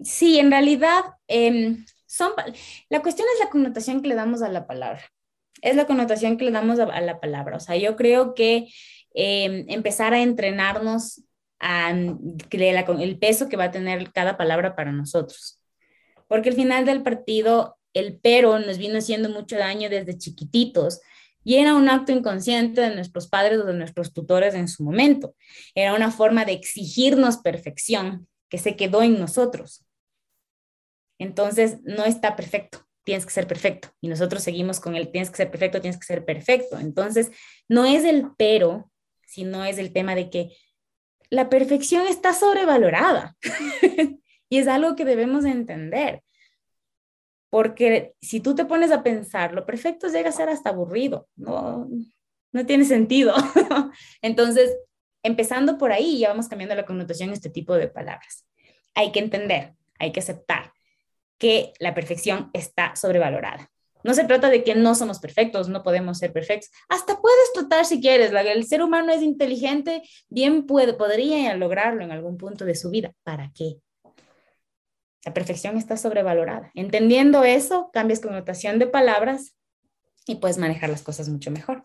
Sí, 0.00 0.38
en 0.38 0.50
realidad, 0.50 1.02
em, 1.28 1.84
son, 2.06 2.32
la 2.88 3.02
cuestión 3.02 3.26
es 3.34 3.44
la 3.44 3.50
connotación 3.50 4.02
que 4.02 4.08
le 4.08 4.14
damos 4.14 4.42
a 4.42 4.48
la 4.48 4.66
palabra. 4.66 5.02
Es 5.62 5.76
la 5.76 5.86
connotación 5.86 6.36
que 6.36 6.44
le 6.44 6.50
damos 6.50 6.78
a, 6.78 7.00
la 7.00 7.20
palabra. 7.20 7.56
O 7.56 7.60
sea, 7.60 7.76
yo 7.76 7.96
creo 7.96 8.34
que 8.34 8.68
em, 9.14 9.64
empezar 9.68 10.12
a 10.14 10.22
entrenarnos 10.22 11.22
a, 11.60 11.90
el 11.90 13.18
peso 13.18 13.48
que 13.48 13.56
va 13.56 13.64
a 13.64 13.70
tener 13.70 14.12
cada 14.12 14.36
palabra 14.36 14.76
para 14.76 14.92
nosotros. 14.92 15.60
Porque 16.28 16.50
al 16.50 16.56
final 16.56 16.84
del 16.84 17.02
partido, 17.02 17.78
el 17.94 18.18
pero 18.20 18.58
nos 18.58 18.78
vino 18.78 18.98
haciendo 18.98 19.28
mucho 19.28 19.56
daño 19.56 19.88
desde 19.88 20.18
chiquititos 20.18 21.00
y 21.44 21.56
era 21.56 21.74
un 21.74 21.88
acto 21.88 22.12
inconsciente 22.12 22.80
de 22.80 22.94
nuestros 22.94 23.28
padres 23.28 23.58
o 23.60 23.64
de 23.64 23.74
nuestros 23.74 24.12
tutores 24.12 24.54
en 24.54 24.68
su 24.68 24.82
momento. 24.82 25.34
Era 25.74 25.94
una 25.94 26.10
forma 26.10 26.44
de 26.44 26.52
exigirnos 26.52 27.38
perfección 27.38 28.26
que 28.54 28.58
se 28.58 28.76
quedó 28.76 29.02
en 29.02 29.18
nosotros. 29.18 29.84
Entonces, 31.18 31.82
no 31.82 32.04
está 32.04 32.36
perfecto, 32.36 32.86
tienes 33.02 33.26
que 33.26 33.32
ser 33.32 33.48
perfecto. 33.48 33.88
Y 34.00 34.06
nosotros 34.06 34.44
seguimos 34.44 34.78
con 34.78 34.94
el 34.94 35.10
tienes 35.10 35.30
que 35.30 35.38
ser 35.38 35.50
perfecto, 35.50 35.80
tienes 35.80 35.98
que 35.98 36.06
ser 36.06 36.24
perfecto. 36.24 36.78
Entonces, 36.78 37.32
no 37.68 37.84
es 37.84 38.04
el 38.04 38.28
pero, 38.38 38.92
sino 39.26 39.64
es 39.64 39.78
el 39.78 39.92
tema 39.92 40.14
de 40.14 40.30
que 40.30 40.56
la 41.30 41.48
perfección 41.48 42.06
está 42.06 42.32
sobrevalorada. 42.32 43.36
y 44.48 44.58
es 44.58 44.68
algo 44.68 44.94
que 44.94 45.04
debemos 45.04 45.44
entender. 45.44 46.22
Porque 47.50 48.14
si 48.20 48.38
tú 48.38 48.54
te 48.54 48.66
pones 48.66 48.92
a 48.92 49.02
pensar, 49.02 49.52
lo 49.52 49.66
perfecto 49.66 50.06
llega 50.06 50.28
a 50.28 50.32
ser 50.32 50.48
hasta 50.48 50.70
aburrido, 50.70 51.26
no, 51.34 51.88
no 52.52 52.66
tiene 52.66 52.84
sentido. 52.84 53.34
Entonces, 54.22 54.76
empezando 55.24 55.76
por 55.78 55.90
ahí, 55.90 56.20
ya 56.20 56.28
vamos 56.28 56.46
cambiando 56.46 56.76
la 56.76 56.86
connotación 56.86 57.30
de 57.30 57.34
este 57.34 57.50
tipo 57.50 57.74
de 57.74 57.88
palabras. 57.88 58.46
Hay 58.94 59.10
que 59.10 59.18
entender, 59.18 59.74
hay 59.98 60.12
que 60.12 60.20
aceptar 60.20 60.72
que 61.38 61.72
la 61.80 61.94
perfección 61.94 62.50
está 62.52 62.94
sobrevalorada. 62.94 63.68
No 64.04 64.12
se 64.12 64.24
trata 64.24 64.50
de 64.50 64.62
que 64.62 64.74
no 64.74 64.94
somos 64.94 65.18
perfectos, 65.18 65.68
no 65.68 65.82
podemos 65.82 66.18
ser 66.18 66.32
perfectos. 66.32 66.70
Hasta 66.90 67.20
puedes 67.20 67.52
tratar 67.54 67.86
si 67.86 68.02
quieres. 68.02 68.32
El 68.32 68.64
ser 68.66 68.82
humano 68.82 69.10
es 69.10 69.22
inteligente, 69.22 70.02
bien 70.28 70.66
puede, 70.66 70.92
podría 70.92 71.56
lograrlo 71.56 72.04
en 72.04 72.12
algún 72.12 72.36
punto 72.36 72.66
de 72.66 72.74
su 72.74 72.90
vida. 72.90 73.12
¿Para 73.22 73.50
qué? 73.54 73.78
La 75.24 75.32
perfección 75.32 75.78
está 75.78 75.96
sobrevalorada. 75.96 76.70
Entendiendo 76.74 77.44
eso, 77.44 77.88
cambias 77.94 78.20
connotación 78.20 78.78
de 78.78 78.86
palabras 78.86 79.56
y 80.26 80.36
puedes 80.36 80.58
manejar 80.58 80.90
las 80.90 81.02
cosas 81.02 81.30
mucho 81.30 81.50
mejor. 81.50 81.82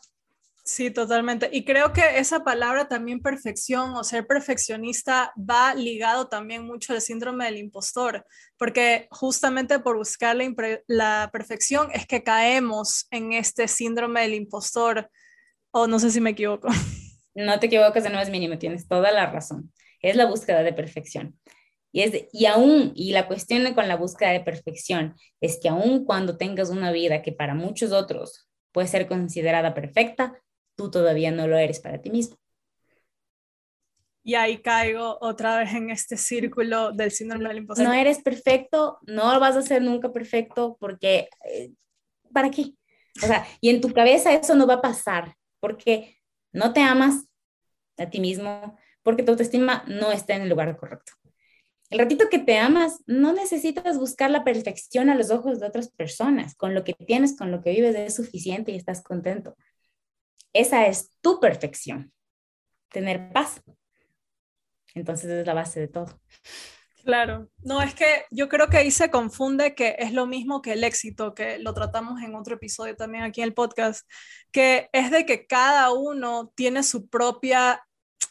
Sí, 0.69 0.91
totalmente. 0.91 1.49
Y 1.51 1.65
creo 1.65 1.93
que 1.93 2.19
esa 2.19 2.43
palabra 2.43 2.87
también 2.87 3.23
perfección 3.23 3.95
o 3.95 4.03
ser 4.03 4.27
perfeccionista 4.27 5.33
va 5.35 5.73
ligado 5.73 6.27
también 6.27 6.63
mucho 6.63 6.93
al 6.93 7.01
síndrome 7.01 7.45
del 7.45 7.57
impostor, 7.57 8.23
porque 8.55 9.07
justamente 9.09 9.79
por 9.79 9.97
buscar 9.97 10.37
la, 10.85 11.29
perfección 11.33 11.89
es 11.91 12.05
que 12.05 12.21
caemos 12.21 13.07
en 13.09 13.33
este 13.33 13.67
síndrome 13.67 14.21
del 14.21 14.35
impostor. 14.35 15.09
O 15.71 15.87
no 15.87 15.97
sé 15.97 16.11
si 16.11 16.21
me 16.21 16.29
equivoco. 16.29 16.67
No 17.33 17.59
te 17.59 17.67
equivocas, 17.67 18.03
nuevo 18.03 18.19
es 18.19 18.29
mínimo, 18.29 18.57
tienes 18.59 18.87
toda 18.87 19.11
la 19.11 19.27
razón. 19.31 19.71
Es 20.01 20.15
la 20.15 20.25
búsqueda 20.25 20.61
de 20.61 20.73
perfección. 20.73 21.39
Y, 21.91 22.01
es, 22.01 22.25
y 22.33 22.45
aún, 22.45 22.91
y 22.95 23.13
la 23.13 23.27
cuestión 23.27 23.73
con 23.73 23.87
la 23.87 23.95
búsqueda 23.95 24.31
de 24.31 24.41
perfección 24.41 25.15
es 25.39 25.57
que 25.61 25.69
aún 25.69 26.05
cuando 26.05 26.37
tengas 26.37 26.69
una 26.69 26.91
vida 26.91 27.21
que 27.21 27.31
para 27.31 27.55
muchos 27.55 27.91
otros 27.91 28.49
puede 28.71 28.87
ser 28.87 29.07
considerada 29.07 29.73
perfecta, 29.73 30.39
tú 30.79 30.89
todavía 30.89 31.29
no 31.29 31.45
lo 31.45 31.57
eres 31.57 31.81
para 31.81 32.01
ti 32.01 32.09
mismo. 32.09 32.37
Y 34.23 34.35
ahí 34.35 34.61
caigo 34.61 35.17
otra 35.19 35.57
vez 35.57 35.73
en 35.73 35.89
este 35.89 36.15
círculo 36.15 36.93
del 36.93 37.11
síndrome 37.11 37.49
del 37.49 37.57
impostor. 37.57 37.85
No 37.85 37.93
eres 37.93 38.21
perfecto, 38.21 38.99
no 39.05 39.37
vas 39.41 39.57
a 39.57 39.61
ser 39.61 39.81
nunca 39.81 40.13
perfecto 40.13 40.77
porque, 40.79 41.27
eh, 41.43 41.73
¿para 42.31 42.49
qué? 42.49 42.75
O 43.21 43.27
sea, 43.27 43.45
y 43.59 43.69
en 43.69 43.81
tu 43.81 43.91
cabeza 43.91 44.33
eso 44.33 44.55
no 44.55 44.67
va 44.67 44.75
a 44.75 44.81
pasar 44.81 45.35
porque 45.59 46.15
no 46.53 46.71
te 46.71 46.79
amas 46.79 47.25
a 47.97 48.09
ti 48.09 48.21
mismo, 48.21 48.77
porque 49.03 49.23
tu 49.23 49.31
autoestima 49.31 49.83
no 49.85 50.13
está 50.13 50.35
en 50.35 50.43
el 50.43 50.49
lugar 50.49 50.77
correcto. 50.77 51.11
El 51.89 51.99
ratito 51.99 52.29
que 52.29 52.39
te 52.39 52.57
amas, 52.57 53.01
no 53.05 53.33
necesitas 53.33 53.97
buscar 53.97 54.31
la 54.31 54.45
perfección 54.45 55.09
a 55.09 55.15
los 55.15 55.29
ojos 55.29 55.59
de 55.59 55.67
otras 55.67 55.89
personas. 55.89 56.55
Con 56.55 56.73
lo 56.73 56.85
que 56.85 56.93
tienes, 56.93 57.35
con 57.35 57.51
lo 57.51 57.61
que 57.61 57.71
vives, 57.71 57.95
es 57.95 58.15
suficiente 58.15 58.71
y 58.71 58.75
estás 58.77 59.01
contento. 59.01 59.57
Esa 60.53 60.87
es 60.87 61.11
tu 61.21 61.39
perfección, 61.39 62.11
tener 62.89 63.31
paz. 63.31 63.61
Entonces 64.95 65.29
es 65.29 65.45
la 65.45 65.53
base 65.53 65.79
de 65.81 65.87
todo. 65.87 66.19
Claro, 67.03 67.49
no 67.63 67.81
es 67.81 67.95
que 67.95 68.25
yo 68.29 68.49
creo 68.49 68.67
que 68.67 68.77
ahí 68.77 68.91
se 68.91 69.09
confunde 69.09 69.73
que 69.73 69.95
es 69.99 70.11
lo 70.11 70.27
mismo 70.27 70.61
que 70.61 70.73
el 70.73 70.83
éxito, 70.83 71.33
que 71.33 71.57
lo 71.59 71.73
tratamos 71.73 72.21
en 72.21 72.35
otro 72.35 72.55
episodio 72.55 72.95
también 72.95 73.23
aquí 73.23 73.41
en 73.41 73.47
el 73.47 73.53
podcast, 73.53 74.07
que 74.51 74.89
es 74.91 75.09
de 75.09 75.25
que 75.25 75.47
cada 75.47 75.91
uno 75.91 76.51
tiene 76.55 76.83
su 76.83 77.07
propia, 77.07 77.81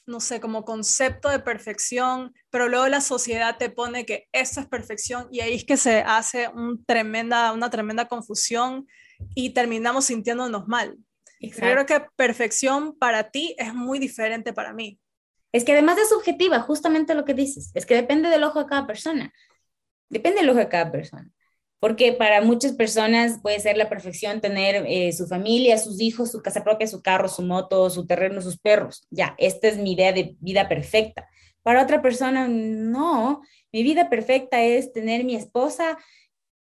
no 0.06 0.20
sé, 0.20 0.38
como 0.40 0.64
concepto 0.64 1.30
de 1.30 1.38
perfección, 1.38 2.34
pero 2.50 2.68
luego 2.68 2.86
la 2.88 3.00
sociedad 3.00 3.56
te 3.56 3.70
pone 3.70 4.04
que 4.04 4.28
eso 4.32 4.60
es 4.60 4.66
perfección 4.66 5.28
y 5.32 5.40
ahí 5.40 5.54
es 5.54 5.64
que 5.64 5.76
se 5.76 6.02
hace 6.02 6.48
una 6.48 7.70
tremenda 7.70 8.06
confusión 8.08 8.86
y 9.34 9.50
terminamos 9.54 10.04
sintiéndonos 10.04 10.68
mal. 10.68 10.96
Creo 11.38 11.86
que 11.86 12.00
perfección 12.16 12.98
para 12.98 13.30
ti 13.30 13.54
es 13.58 13.74
muy 13.74 13.98
diferente 13.98 14.52
para 14.52 14.72
mí. 14.72 14.98
Es 15.52 15.64
que 15.64 15.72
además 15.72 15.98
es 15.98 16.10
subjetiva, 16.10 16.60
justamente 16.60 17.14
lo 17.14 17.24
que 17.24 17.34
dices. 17.34 17.70
Es 17.74 17.86
que 17.86 17.94
depende 17.94 18.28
del 18.28 18.44
ojo 18.44 18.60
de 18.60 18.66
cada 18.66 18.86
persona. 18.86 19.32
Depende 20.08 20.40
del 20.40 20.50
ojo 20.50 20.58
de 20.58 20.68
cada 20.68 20.90
persona. 20.90 21.30
Porque 21.80 22.12
para 22.12 22.42
muchas 22.42 22.72
personas 22.72 23.38
puede 23.40 23.60
ser 23.60 23.76
la 23.76 23.88
perfección 23.88 24.40
tener 24.40 24.84
eh, 24.86 25.12
su 25.12 25.26
familia, 25.28 25.78
sus 25.78 26.00
hijos, 26.00 26.32
su 26.32 26.42
casa 26.42 26.64
propia, 26.64 26.88
su 26.88 27.02
carro, 27.02 27.28
su 27.28 27.42
moto, 27.42 27.88
su 27.88 28.06
terreno, 28.06 28.42
sus 28.42 28.58
perros. 28.58 29.06
Ya, 29.10 29.34
esta 29.38 29.68
es 29.68 29.78
mi 29.78 29.92
idea 29.92 30.12
de 30.12 30.36
vida 30.40 30.68
perfecta. 30.68 31.28
Para 31.62 31.82
otra 31.82 32.02
persona, 32.02 32.48
no. 32.48 33.42
Mi 33.72 33.82
vida 33.82 34.10
perfecta 34.10 34.62
es 34.62 34.92
tener 34.92 35.24
mi 35.24 35.36
esposa, 35.36 35.98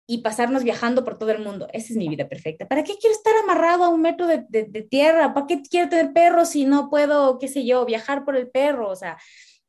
y 0.06 0.20
pasarnos 0.20 0.64
viajando 0.64 1.04
por 1.04 1.18
todo 1.18 1.32
el 1.32 1.40
mundo. 1.40 1.68
Esa 1.72 1.94
es 1.94 1.98
mi 1.98 2.10
vida 2.10 2.28
perfecta. 2.28 2.68
¿Para 2.68 2.84
qué 2.84 2.98
quiero 3.00 3.16
estar 3.16 3.34
amarrado 3.44 3.86
a 3.86 3.90
un 3.90 4.02
metro 4.02 4.28
de, 4.28 4.88
tierra? 4.90 5.34
¿Para 5.34 5.48
qué 5.48 5.62
quiero 5.62 5.90
tener 5.90 6.14
perros 6.14 6.50
si 6.50 6.66
no 6.66 6.90
puedo, 6.90 7.40
qué 7.40 7.48
sé 7.48 7.66
yo, 7.66 7.86
viajar 7.86 8.26
por 8.26 8.36
el 8.36 8.50
perro? 8.50 8.90
O 8.90 8.96
sea, 8.96 9.18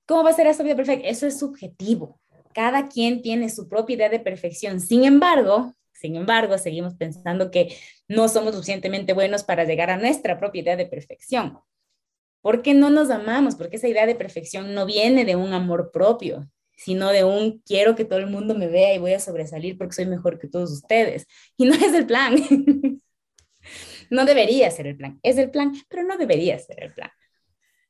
¿cómo 0.06 0.24
va 0.24 0.30
a 0.30 0.34
ser 0.34 0.46
esa 0.46 0.62
vida 0.62 0.76
perfecta? 0.76 1.08
Eso 1.08 1.26
es 1.26 1.38
subjetivo. 1.38 2.20
Cada 2.52 2.88
quien 2.88 3.22
tiene 3.22 3.48
su 3.48 3.68
propia 3.68 3.94
idea 3.94 4.08
de 4.08 4.20
perfección. 4.20 4.80
Sin 4.80 5.04
embargo, 5.04 5.74
sin 5.92 6.16
embargo, 6.16 6.58
seguimos 6.58 6.94
pensando 6.94 7.50
que 7.50 7.76
no 8.08 8.28
somos 8.28 8.54
suficientemente 8.54 9.12
buenos 9.12 9.44
para 9.44 9.64
llegar 9.64 9.90
a 9.90 9.96
nuestra 9.96 10.38
propia 10.38 10.62
idea 10.62 10.76
de 10.76 10.86
perfección. 10.86 11.60
¿Por 12.42 12.60
qué 12.60 12.74
no 12.74 12.90
nos 12.90 13.10
amamos? 13.10 13.54
Porque 13.54 13.76
esa 13.76 13.88
idea 13.88 14.04
de 14.04 14.14
perfección 14.14 14.74
no 14.74 14.84
viene 14.84 15.24
de 15.24 15.36
un 15.36 15.54
amor 15.54 15.90
propio, 15.92 16.46
sino 16.76 17.10
de 17.10 17.24
un 17.24 17.60
quiero 17.60 17.94
que 17.94 18.04
todo 18.04 18.18
el 18.18 18.26
mundo 18.26 18.54
me 18.54 18.68
vea 18.68 18.94
y 18.94 18.98
voy 18.98 19.12
a 19.12 19.20
sobresalir 19.20 19.78
porque 19.78 19.94
soy 19.94 20.06
mejor 20.06 20.38
que 20.38 20.48
todos 20.48 20.70
ustedes. 20.72 21.26
Y 21.56 21.66
no 21.66 21.74
es 21.74 21.92
el 21.94 22.06
plan. 22.06 22.34
no 24.10 24.24
debería 24.24 24.70
ser 24.70 24.86
el 24.86 24.96
plan. 24.96 25.18
Es 25.22 25.38
el 25.38 25.50
plan, 25.50 25.72
pero 25.88 26.02
no 26.02 26.16
debería 26.16 26.58
ser 26.58 26.82
el 26.82 26.92
plan. 26.92 27.10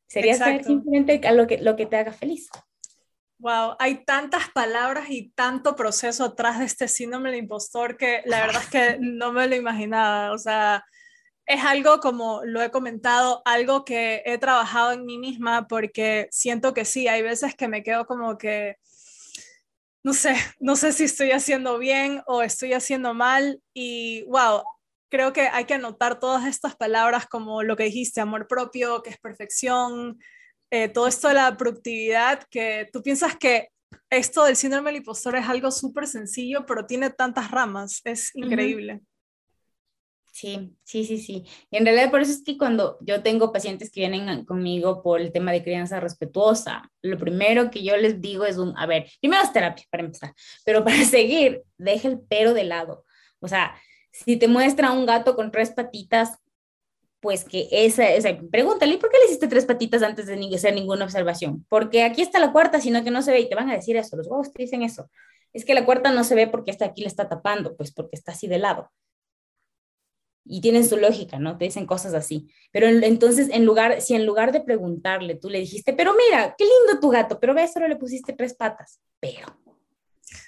Sería 0.07 0.35
simplemente 0.63 1.21
lo 1.33 1.47
que, 1.47 1.59
lo 1.59 1.77
que 1.77 1.87
te 1.87 1.97
haga 1.97 2.13
feliz. 2.13 2.49
Wow, 3.39 3.75
hay 3.79 4.05
tantas 4.05 4.49
palabras 4.51 5.11
y 5.11 5.31
tanto 5.31 5.75
proceso 5.75 6.25
atrás 6.25 6.61
de 6.61 6.67
este 6.67 6.89
síndrome 6.89 7.31
del 7.31 7.41
impostor 7.41 7.97
que 7.97 8.23
la 8.27 8.41
verdad 8.41 8.63
es 8.63 8.71
que 8.71 8.99
no 9.01 9.33
me 9.33 9.49
lo 9.49 9.57
imaginaba. 9.57 10.33
O 10.33 10.39
sea, 10.39 10.85
es 11.47 11.63
algo 11.65 12.01
como 12.01 12.43
lo 12.45 12.63
he 12.63 12.71
comentado, 12.71 13.43
algo 13.45 13.85
que 13.85 14.23
he 14.25 14.39
trabajado 14.39 14.93
en 14.93 15.05
mí 15.05 15.19
misma 15.19 15.69
porque 15.69 16.29
siento 16.31 16.73
que 16.73 16.85
sí, 16.85 17.09
hay 17.09 17.23
veces 17.23 17.55
que 17.55 17.69
me 17.69 17.83
quedo 17.83 18.07
como 18.07 18.39
que, 18.39 18.77
no 20.03 20.15
sé, 20.15 20.37
no 20.61 20.77
sé 20.77 20.93
si 20.93 21.05
estoy 21.05 21.33
haciendo 21.33 21.79
bien 21.79 22.23
o 22.27 22.43
estoy 22.43 22.73
haciendo 22.73 23.15
mal 23.15 23.61
y 23.75 24.23
wow, 24.25 24.63
creo 25.11 25.33
que 25.33 25.43
hay 25.43 25.65
que 25.65 25.75
anotar 25.75 26.19
todas 26.19 26.47
estas 26.47 26.77
palabras 26.77 27.27
como 27.27 27.63
lo 27.63 27.77
que 27.77 27.85
dijiste, 27.85 28.21
amor 28.21 28.49
propio, 28.49 29.03
que 29.03 29.11
es 29.11 29.19
perfección, 29.19 30.19
eh, 30.71 30.89
todo 30.89 31.07
esto 31.07 31.29
de 31.29 31.35
la 31.35 31.57
productividad, 31.57 32.43
que 32.51 32.89
tú 32.93 33.03
piensas 33.03 33.37
que 33.37 33.69
esto 34.11 34.45
del 34.45 34.57
síndrome 34.57 34.91
del 34.91 34.99
impostor 34.99 35.37
es 35.37 35.49
algo 35.49 35.71
súper 35.71 36.07
sencillo, 36.07 36.65
pero 36.67 36.87
tiene 36.87 37.11
tantas 37.11 37.51
ramas, 37.51 38.01
es 38.05 38.35
increíble. 38.35 39.03
Sí, 40.35 40.77
sí, 40.83 41.05
sí, 41.05 41.19
sí. 41.19 41.45
Y 41.71 41.77
en 41.77 41.85
realidad 41.85 42.11
por 42.11 42.21
eso 42.21 42.33
es 42.33 42.43
que 42.43 42.59
cuando 42.59 42.99
yo 43.01 43.23
tengo 43.23 43.53
pacientes 43.53 43.89
que 43.93 44.01
vienen 44.01 44.45
conmigo 44.45 45.01
por 45.01 45.21
el 45.21 45.31
tema 45.31 45.53
de 45.53 45.63
crianza 45.63 46.01
respetuosa, 46.01 46.91
lo 47.03 47.17
primero 47.19 47.71
que 47.71 47.85
yo 47.85 47.97
les 47.97 48.21
digo 48.21 48.45
es 48.45 48.59
un, 48.59 48.77
a 48.77 48.85
ver, 48.87 49.07
primero 49.21 49.45
es 49.45 49.53
terapia 49.53 49.85
para 49.91 50.03
empezar, 50.03 50.35
pero 50.65 50.83
para 50.83 50.97
seguir, 51.05 51.63
deja 51.79 52.09
el 52.09 52.21
pero 52.29 52.53
de 52.53 52.65
lado. 52.65 53.05
O 53.39 53.47
sea, 53.47 53.77
si 54.11 54.37
te 54.37 54.49
muestra 54.49 54.91
un 54.91 55.07
gato 55.07 55.37
con 55.37 55.53
tres 55.53 55.71
patitas, 55.71 56.37
pues 57.21 57.45
que 57.45 57.69
esa, 57.71 58.09
esa 58.11 58.37
pregúntale, 58.51 58.99
¿por 58.99 59.11
qué 59.11 59.19
le 59.19 59.27
hiciste 59.27 59.49
tres 59.49 59.67
patitas 59.67 60.03
antes 60.03 60.27
de 60.27 60.35
hacer 60.57 60.75
ninguna 60.75 61.05
observación? 61.05 61.65
Porque 61.69 62.03
aquí 62.05 62.23
está 62.23 62.41
la 62.41 62.53
cuarta, 62.53 62.81
sino 62.81 63.05
que 63.05 63.13
no 63.13 63.23
se 63.23 63.33
ve 63.33 63.41
y 63.41 63.49
te 63.49 63.55
van 63.55 63.71
a 63.71 63.75
decir 63.77 63.97
eso, 63.97 64.17
los 64.17 64.27
huevos 64.29 64.53
te 64.53 64.63
dicen 64.65 64.83
eso. 64.83 65.11
Es 65.53 65.65
que 65.65 65.75
la 65.75 65.85
cuarta 65.87 66.11
no 66.13 66.25
se 66.25 66.35
ve 66.35 66.49
porque 66.49 66.73
está 66.73 66.87
aquí 66.87 67.03
le 67.03 67.09
está 67.09 67.29
tapando, 67.29 67.77
pues 67.77 67.93
porque 67.93 68.17
está 68.17 68.33
así 68.33 68.49
de 68.49 68.59
lado 68.59 68.91
y 70.45 70.61
tienen 70.61 70.87
su 70.87 70.97
lógica, 70.97 71.39
¿no? 71.39 71.57
Te 71.57 71.65
dicen 71.65 71.87
cosas 71.87 72.15
así. 72.15 72.49
Pero 72.71 72.87
entonces, 72.89 73.49
en 73.51 73.65
lugar, 73.65 74.01
si 74.01 74.15
en 74.15 74.27
lugar 74.27 74.53
de 74.53 74.61
preguntarle, 74.61 75.37
tú 75.37 75.49
le 75.49 75.61
dijiste, 75.61 75.95
pero 75.95 76.15
mira, 76.15 76.55
qué 76.57 76.65
lindo 76.65 77.01
tu 77.01 77.09
gato, 77.09 77.41
pero 77.41 77.55
ves, 77.55 77.73
solo 77.73 77.89
le 77.89 77.97
pusiste 77.97 78.33
tres 78.33 78.55
patas, 78.55 79.01
pero. 79.21 79.47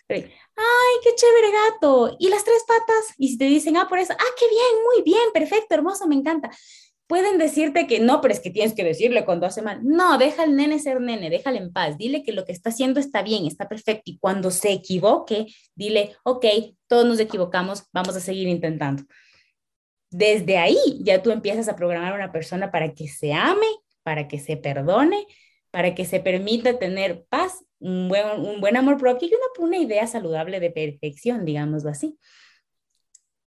ay, 0.09 0.95
qué 1.03 1.11
chévere 1.15 1.53
gato. 1.53 2.17
¿Y 2.19 2.29
las 2.29 2.45
tres 2.45 2.63
patas? 2.67 3.15
Y 3.19 3.29
si 3.29 3.39
te 3.39 3.47
dicen, 3.47 3.77
ah, 3.77 3.87
por 3.89 3.99
eso, 3.99 4.13
ah, 4.13 4.35
qué 4.39 4.47
bien, 4.49 4.85
muy 4.85 5.03
bien, 5.03 5.33
perfecto, 5.33 5.75
hermoso, 5.75 6.07
me 6.07 6.15
encanta. 6.15 6.51
Pueden 7.07 7.39
decirte 7.39 7.87
que 7.87 8.01
no, 8.01 8.21
pero 8.21 8.35
es 8.35 8.41
que 8.41 8.51
tienes 8.51 8.75
que 8.75 8.83
decirle 8.83 9.25
cuando 9.25 9.47
hace 9.47 9.63
mal. 9.63 9.79
No, 9.85 10.19
deja 10.19 10.43
al 10.43 10.57
nene 10.57 10.81
ser 10.81 11.01
nene, 11.01 11.31
déjale 11.31 11.59
en 11.59 11.73
paz. 11.73 11.97
Dile 11.97 12.25
que 12.25 12.33
lo 12.33 12.45
que 12.45 12.51
está 12.51 12.71
haciendo 12.71 12.99
está 12.99 13.23
bien, 13.23 13.47
está 13.47 13.69
perfecto. 13.69 14.03
Y 14.07 14.19
cuando 14.19 14.51
se 14.51 14.73
equivoque, 14.73 15.47
dile, 15.77 16.17
ok, 16.25 16.45
todos 16.89 17.07
nos 17.07 17.21
equivocamos, 17.21 17.85
vamos 17.93 18.17
a 18.17 18.21
seguir 18.21 18.49
intentando 18.49 19.05
desde 20.11 20.59
ahí 20.59 20.79
ya 21.01 21.23
tú 21.23 21.31
empiezas 21.31 21.69
a 21.69 21.77
programar 21.77 22.13
a 22.13 22.17
una 22.17 22.33
persona 22.33 22.71
para 22.71 22.95
que 22.95 23.09
se 23.09 23.33
ame, 23.33 23.67
para 24.03 24.29
que 24.29 24.39
se 24.39 24.57
perdone, 24.57 25.27
para 25.71 25.95
que 25.95 26.05
se 26.05 26.21
permita 26.21 26.79
tener 26.79 27.25
paz, 27.29 27.65
un 27.79 28.09
buen, 28.09 28.77
amor 28.77 28.97
propio 28.97 29.29
y 29.29 29.35
una, 29.35 29.67
una 29.67 29.77
idea 29.77 30.07
saludable 30.07 30.61
de 30.61 30.71
perfección, 30.71 31.45
digámoslo 31.45 31.91
así. 31.91 32.19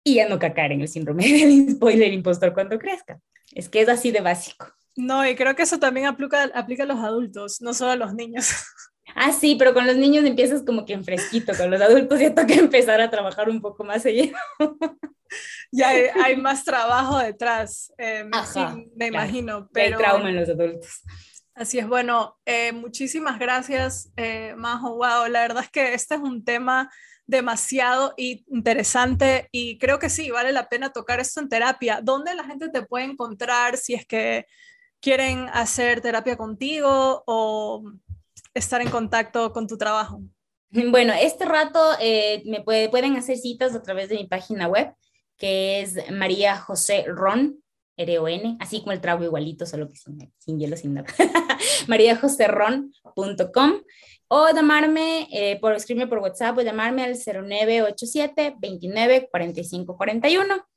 Y 0.04 0.16
ya 0.16 0.28
no 0.28 0.38
cacar 0.38 0.72
en 0.72 0.80
el 0.80 0.88
síndrome 0.88 1.26
del 1.28 1.70
spoiler 1.70 2.12
impostor 2.12 2.52
cuando 2.52 2.78
crezca. 2.78 3.20
Es 3.54 3.68
que 3.68 3.80
es 3.80 3.88
así 3.88 4.10
de 4.10 4.20
básico. 4.20 4.66
No, 4.96 5.26
y 5.26 5.36
creo 5.36 5.54
que 5.54 5.62
eso 5.62 5.78
también 5.78 6.06
aplica, 6.06 6.50
aplica 6.54 6.82
a 6.82 6.86
los 6.86 6.98
adultos, 6.98 7.60
no 7.60 7.72
solo 7.72 7.92
a 7.92 7.96
los 7.96 8.14
niños. 8.14 8.50
Ah, 9.14 9.32
sí, 9.32 9.56
pero 9.56 9.74
con 9.74 9.86
los 9.86 9.96
niños 9.96 10.24
empiezas 10.24 10.62
como 10.62 10.84
que 10.84 10.92
en 10.92 11.04
fresquito, 11.04 11.52
con 11.56 11.70
los 11.70 11.80
adultos 11.80 12.20
ya 12.20 12.34
toca 12.34 12.54
empezar 12.54 13.00
a 13.00 13.10
trabajar 13.10 13.48
un 13.48 13.60
poco 13.60 13.84
más 13.84 14.02
seguido. 14.02 14.36
Ya 15.70 15.90
hay, 15.90 16.36
más 16.36 16.64
trabajo 16.64 17.18
detrás, 17.18 17.92
em, 17.98 18.30
sí, 18.50 18.60
me 18.96 19.08
imagino. 19.08 19.68
Pero, 19.72 19.98
hay 19.98 20.02
trauma 20.02 20.30
en 20.30 20.36
los 20.36 20.48
adultos. 20.48 21.02
Así 21.54 21.78
es, 21.78 21.88
bueno, 21.88 22.38
eh, 22.46 22.72
muchísimas 22.72 23.38
gracias, 23.38 24.10
eh, 24.16 24.54
Majo. 24.56 24.94
Wow, 24.94 25.28
la 25.28 25.40
verdad 25.40 25.64
es 25.64 25.70
que 25.70 25.92
este 25.92 26.14
es 26.14 26.20
un 26.20 26.44
tema 26.44 26.88
demasiado 27.26 28.14
interesante 28.16 29.48
y 29.52 29.76
creo 29.76 29.98
que 29.98 30.08
sí, 30.08 30.30
vale 30.30 30.52
la 30.52 30.68
pena 30.68 30.92
tocar 30.92 31.20
esto 31.20 31.40
en 31.40 31.48
terapia. 31.48 32.00
¿Dónde 32.02 32.34
la 32.34 32.44
gente 32.44 32.70
te 32.70 32.82
puede 32.82 33.04
encontrar 33.04 33.76
si 33.76 33.92
es 33.94 34.06
que 34.06 34.46
quieren 35.00 35.48
hacer 35.52 36.00
terapia 36.00 36.36
contigo 36.36 37.22
o 37.26 37.82
estar 38.58 38.80
en 38.80 38.90
contacto 38.90 39.52
con 39.52 39.66
tu 39.66 39.76
trabajo? 39.76 40.20
Bueno, 40.70 41.12
este 41.14 41.44
rato 41.44 41.80
eh, 42.00 42.42
me 42.44 42.60
pueden 42.62 43.16
hacer 43.16 43.38
citas 43.38 43.74
a 43.74 43.82
través 43.82 44.08
de 44.08 44.16
mi 44.16 44.26
página 44.26 44.68
web, 44.68 44.92
que 45.36 45.80
es 45.80 46.10
María 46.10 46.56
José 46.58 47.04
Ron, 47.06 47.62
R-O-N, 47.96 48.58
así 48.60 48.80
como 48.80 48.92
el 48.92 49.00
trago 49.00 49.24
igualito, 49.24 49.66
solo 49.66 49.88
que 49.88 49.96
sin, 49.96 50.32
sin 50.38 50.58
hielo, 50.58 50.76
sin 50.76 50.94
nada. 50.94 51.08
mariajoserron.com 51.88 53.72
o 54.28 54.48
llamarme, 54.50 55.26
eh, 55.32 55.58
por 55.60 55.72
escribirme 55.72 56.08
por 56.08 56.18
WhatsApp 56.18 56.58
o 56.58 56.62
llamarme 56.62 57.02
al 57.02 57.16
0987 57.16 58.56
29 58.58 59.28
45 59.30 59.96
41 59.96 60.68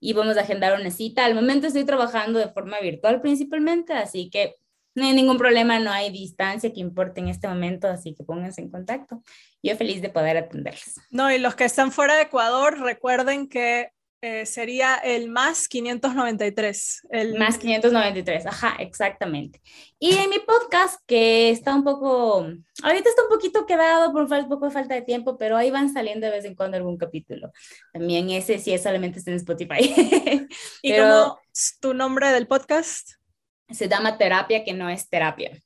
y 0.00 0.12
vamos 0.12 0.36
a 0.36 0.40
agendar 0.40 0.78
una 0.78 0.90
cita. 0.90 1.24
Al 1.24 1.34
momento 1.34 1.68
estoy 1.68 1.84
trabajando 1.84 2.38
de 2.38 2.48
forma 2.48 2.80
virtual 2.80 3.20
principalmente, 3.20 3.92
así 3.92 4.28
que 4.28 4.56
no 4.96 5.04
hay 5.04 5.12
ningún 5.12 5.36
problema, 5.36 5.78
no 5.78 5.92
hay 5.92 6.10
distancia 6.10 6.72
que 6.72 6.80
importe 6.80 7.20
en 7.20 7.28
este 7.28 7.46
momento, 7.46 7.86
así 7.86 8.14
que 8.14 8.24
pónganse 8.24 8.62
en 8.62 8.70
contacto. 8.70 9.22
Yo 9.62 9.76
feliz 9.76 10.00
de 10.00 10.08
poder 10.08 10.38
atenderles. 10.38 10.94
No, 11.10 11.30
y 11.30 11.38
los 11.38 11.54
que 11.54 11.64
están 11.64 11.92
fuera 11.92 12.16
de 12.16 12.22
Ecuador, 12.22 12.80
recuerden 12.80 13.48
que 13.48 13.90
eh, 14.22 14.46
sería 14.46 14.94
el 14.96 15.28
más 15.28 15.68
593. 15.68 17.02
El... 17.10 17.38
Más 17.38 17.58
593, 17.58 18.46
ajá, 18.46 18.76
exactamente. 18.78 19.60
Y 19.98 20.16
en 20.16 20.30
mi 20.30 20.38
podcast, 20.38 20.98
que 21.06 21.50
está 21.50 21.74
un 21.74 21.84
poco, 21.84 22.46
ahorita 22.82 23.08
está 23.10 23.22
un 23.24 23.28
poquito 23.28 23.66
quedado 23.66 24.12
por 24.12 24.22
un 24.22 24.48
poco 24.48 24.64
de 24.64 24.72
falta 24.72 24.94
de 24.94 25.02
tiempo, 25.02 25.36
pero 25.36 25.58
ahí 25.58 25.70
van 25.70 25.92
saliendo 25.92 26.26
de 26.26 26.32
vez 26.32 26.46
en 26.46 26.54
cuando 26.54 26.78
algún 26.78 26.96
capítulo. 26.96 27.52
También 27.92 28.30
ese 28.30 28.58
sí 28.58 28.72
es 28.72 28.82
solamente 28.82 29.18
está 29.18 29.30
en 29.30 29.36
Spotify. 29.36 29.94
¿Y 30.82 30.92
pero... 30.92 31.08
cómo 31.08 31.40
tu 31.80 31.92
nombre 31.92 32.32
del 32.32 32.46
podcast? 32.46 33.10
Se 33.70 33.88
llama 33.88 34.18
Terapia 34.18 34.64
que 34.64 34.72
no 34.72 34.88
es 34.88 35.08
terapia. 35.08 35.58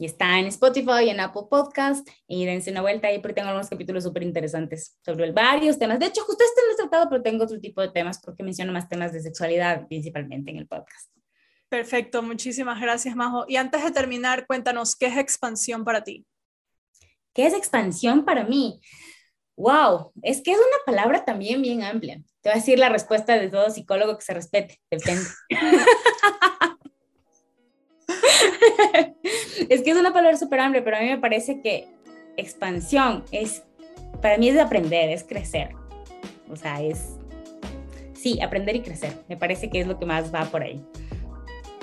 Y 0.00 0.06
está 0.06 0.38
en 0.38 0.46
Spotify 0.46 1.06
y 1.06 1.10
en 1.10 1.18
Apple 1.18 1.42
Podcast. 1.50 2.08
Y 2.28 2.46
dense 2.46 2.70
una 2.70 2.82
vuelta 2.82 3.08
ahí 3.08 3.18
porque 3.18 3.34
tengo 3.34 3.48
algunos 3.48 3.68
capítulos 3.68 4.04
súper 4.04 4.22
interesantes 4.22 4.96
sobre 5.04 5.32
varios 5.32 5.78
temas. 5.78 5.98
De 5.98 6.06
hecho, 6.06 6.22
justo 6.22 6.44
este 6.44 6.60
no 6.66 6.72
he 6.72 6.76
tratado, 6.76 7.10
pero 7.10 7.22
tengo 7.22 7.44
otro 7.44 7.58
tipo 7.58 7.80
de 7.80 7.88
temas 7.88 8.20
porque 8.20 8.44
menciono 8.44 8.72
más 8.72 8.88
temas 8.88 9.12
de 9.12 9.20
sexualidad 9.20 9.88
principalmente 9.88 10.52
en 10.52 10.58
el 10.58 10.68
podcast. 10.68 11.10
Perfecto, 11.68 12.22
muchísimas 12.22 12.80
gracias, 12.80 13.14
Majo. 13.16 13.44
Y 13.48 13.56
antes 13.56 13.82
de 13.82 13.90
terminar, 13.90 14.46
cuéntanos, 14.46 14.96
¿qué 14.96 15.06
es 15.06 15.18
expansión 15.18 15.84
para 15.84 16.04
ti? 16.04 16.24
¿Qué 17.34 17.46
es 17.46 17.52
expansión 17.52 18.24
para 18.24 18.44
mí? 18.44 18.80
Wow, 19.56 20.12
es 20.22 20.40
que 20.40 20.52
es 20.52 20.58
una 20.58 20.78
palabra 20.86 21.24
también 21.24 21.60
bien 21.60 21.82
amplia. 21.82 22.22
Te 22.40 22.48
voy 22.48 22.52
a 22.52 22.60
decir 22.60 22.78
la 22.78 22.88
respuesta 22.88 23.36
de 23.36 23.50
todo 23.50 23.68
psicólogo 23.70 24.16
que 24.16 24.24
se 24.24 24.32
respete, 24.32 24.80
depende. 24.90 25.24
es 29.68 29.82
que 29.82 29.90
es 29.90 29.96
una 29.96 30.12
palabra 30.12 30.36
súper 30.36 30.60
amplia, 30.60 30.82
pero 30.82 30.96
a 30.96 31.00
mí 31.00 31.08
me 31.08 31.18
parece 31.18 31.60
que 31.60 31.88
expansión 32.36 33.24
es, 33.30 33.62
para 34.22 34.38
mí 34.38 34.48
es 34.48 34.54
de 34.54 34.60
aprender, 34.60 35.10
es 35.10 35.24
crecer. 35.24 35.70
O 36.50 36.56
sea, 36.56 36.80
es, 36.82 37.18
sí, 38.14 38.40
aprender 38.40 38.76
y 38.76 38.80
crecer. 38.80 39.12
Me 39.28 39.36
parece 39.36 39.68
que 39.70 39.80
es 39.80 39.86
lo 39.86 39.98
que 39.98 40.06
más 40.06 40.34
va 40.34 40.44
por 40.46 40.62
ahí. 40.62 40.82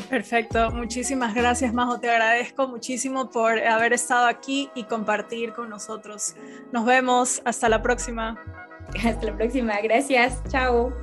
Perfecto, 0.10 0.70
muchísimas 0.72 1.34
gracias 1.34 1.74
Majo, 1.74 2.00
te 2.00 2.10
agradezco 2.10 2.68
muchísimo 2.68 3.32
por 3.32 3.58
haber 3.60 3.92
estado 3.92 4.28
aquí 4.28 4.70
y 4.76 4.84
compartir 4.84 5.54
con 5.54 5.70
nosotros. 5.70 6.36
Nos 6.72 6.86
vemos, 6.86 7.42
hasta 7.44 7.70
la 7.70 7.82
próxima. 7.82 8.38
Hasta 9.04 9.26
la 9.26 9.36
próxima, 9.36 9.80
gracias, 9.82 10.44
chao. 10.48 10.94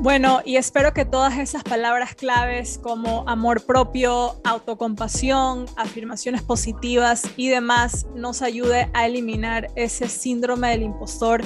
Bueno, 0.00 0.42
y 0.44 0.56
espero 0.56 0.94
que 0.94 1.04
todas 1.04 1.38
esas 1.38 1.64
palabras 1.64 2.14
claves 2.14 2.78
como 2.80 3.28
amor 3.28 3.66
propio, 3.66 4.40
autocompasión, 4.44 5.66
afirmaciones 5.76 6.40
positivas 6.42 7.24
y 7.36 7.48
demás 7.48 8.06
nos 8.14 8.40
ayude 8.42 8.88
a 8.94 9.06
eliminar 9.06 9.72
ese 9.74 10.08
síndrome 10.08 10.70
del 10.70 10.82
impostor 10.84 11.42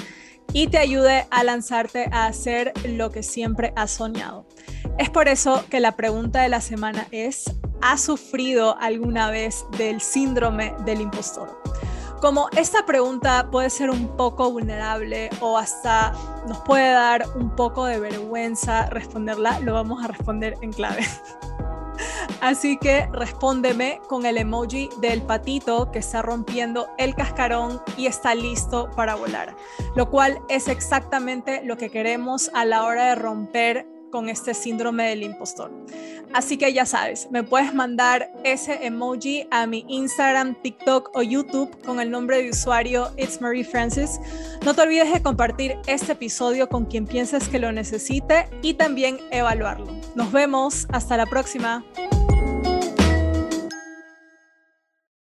y 0.52 0.66
te 0.66 0.76
ayude 0.76 1.26
a 1.30 1.44
lanzarte 1.44 2.10
a 2.12 2.26
hacer 2.26 2.74
lo 2.84 3.10
que 3.10 3.22
siempre 3.22 3.72
has 3.74 3.92
soñado. 3.92 4.46
Es 4.98 5.08
por 5.08 5.28
eso 5.28 5.64
que 5.70 5.80
la 5.80 5.96
pregunta 5.96 6.42
de 6.42 6.50
la 6.50 6.60
semana 6.60 7.08
es, 7.10 7.44
ha 7.80 7.96
sufrido 7.96 8.76
alguna 8.78 9.30
vez 9.30 9.64
del 9.78 10.02
síndrome 10.02 10.74
del 10.84 11.00
impostor. 11.00 11.71
Como 12.22 12.48
esta 12.56 12.86
pregunta 12.86 13.48
puede 13.50 13.68
ser 13.68 13.90
un 13.90 14.16
poco 14.16 14.48
vulnerable 14.48 15.28
o 15.40 15.58
hasta 15.58 16.12
nos 16.46 16.58
puede 16.58 16.92
dar 16.92 17.24
un 17.34 17.50
poco 17.50 17.84
de 17.84 17.98
vergüenza 17.98 18.86
responderla, 18.86 19.58
lo 19.58 19.74
vamos 19.74 20.04
a 20.04 20.06
responder 20.06 20.54
en 20.60 20.72
clave. 20.72 21.04
Así 22.40 22.76
que 22.76 23.08
respóndeme 23.10 24.00
con 24.08 24.24
el 24.24 24.38
emoji 24.38 24.88
del 25.00 25.22
patito 25.22 25.90
que 25.90 25.98
está 25.98 26.22
rompiendo 26.22 26.86
el 26.96 27.16
cascarón 27.16 27.82
y 27.96 28.06
está 28.06 28.36
listo 28.36 28.88
para 28.94 29.16
volar, 29.16 29.56
lo 29.96 30.08
cual 30.08 30.38
es 30.48 30.68
exactamente 30.68 31.64
lo 31.64 31.76
que 31.76 31.90
queremos 31.90 32.52
a 32.54 32.64
la 32.64 32.84
hora 32.84 33.06
de 33.06 33.14
romper 33.16 33.88
con 34.12 34.28
este 34.28 34.54
síndrome 34.54 35.08
del 35.08 35.24
impostor. 35.24 35.72
Así 36.32 36.56
que 36.56 36.72
ya 36.72 36.86
sabes, 36.86 37.28
me 37.32 37.42
puedes 37.42 37.74
mandar 37.74 38.30
ese 38.44 38.86
emoji 38.86 39.48
a 39.50 39.66
mi 39.66 39.84
Instagram, 39.88 40.54
TikTok 40.62 41.10
o 41.14 41.22
YouTube 41.22 41.76
con 41.84 41.98
el 41.98 42.10
nombre 42.10 42.40
de 42.40 42.50
usuario 42.50 43.10
It's 43.16 43.40
Marie 43.40 43.64
Francis. 43.64 44.20
No 44.64 44.74
te 44.74 44.82
olvides 44.82 45.12
de 45.12 45.20
compartir 45.20 45.76
este 45.86 46.12
episodio 46.12 46.68
con 46.68 46.84
quien 46.84 47.06
pienses 47.06 47.48
que 47.48 47.58
lo 47.58 47.72
necesite 47.72 48.48
y 48.62 48.74
también 48.74 49.18
evaluarlo. 49.32 49.86
Nos 50.14 50.30
vemos, 50.30 50.86
hasta 50.92 51.16
la 51.16 51.26
próxima. 51.26 51.84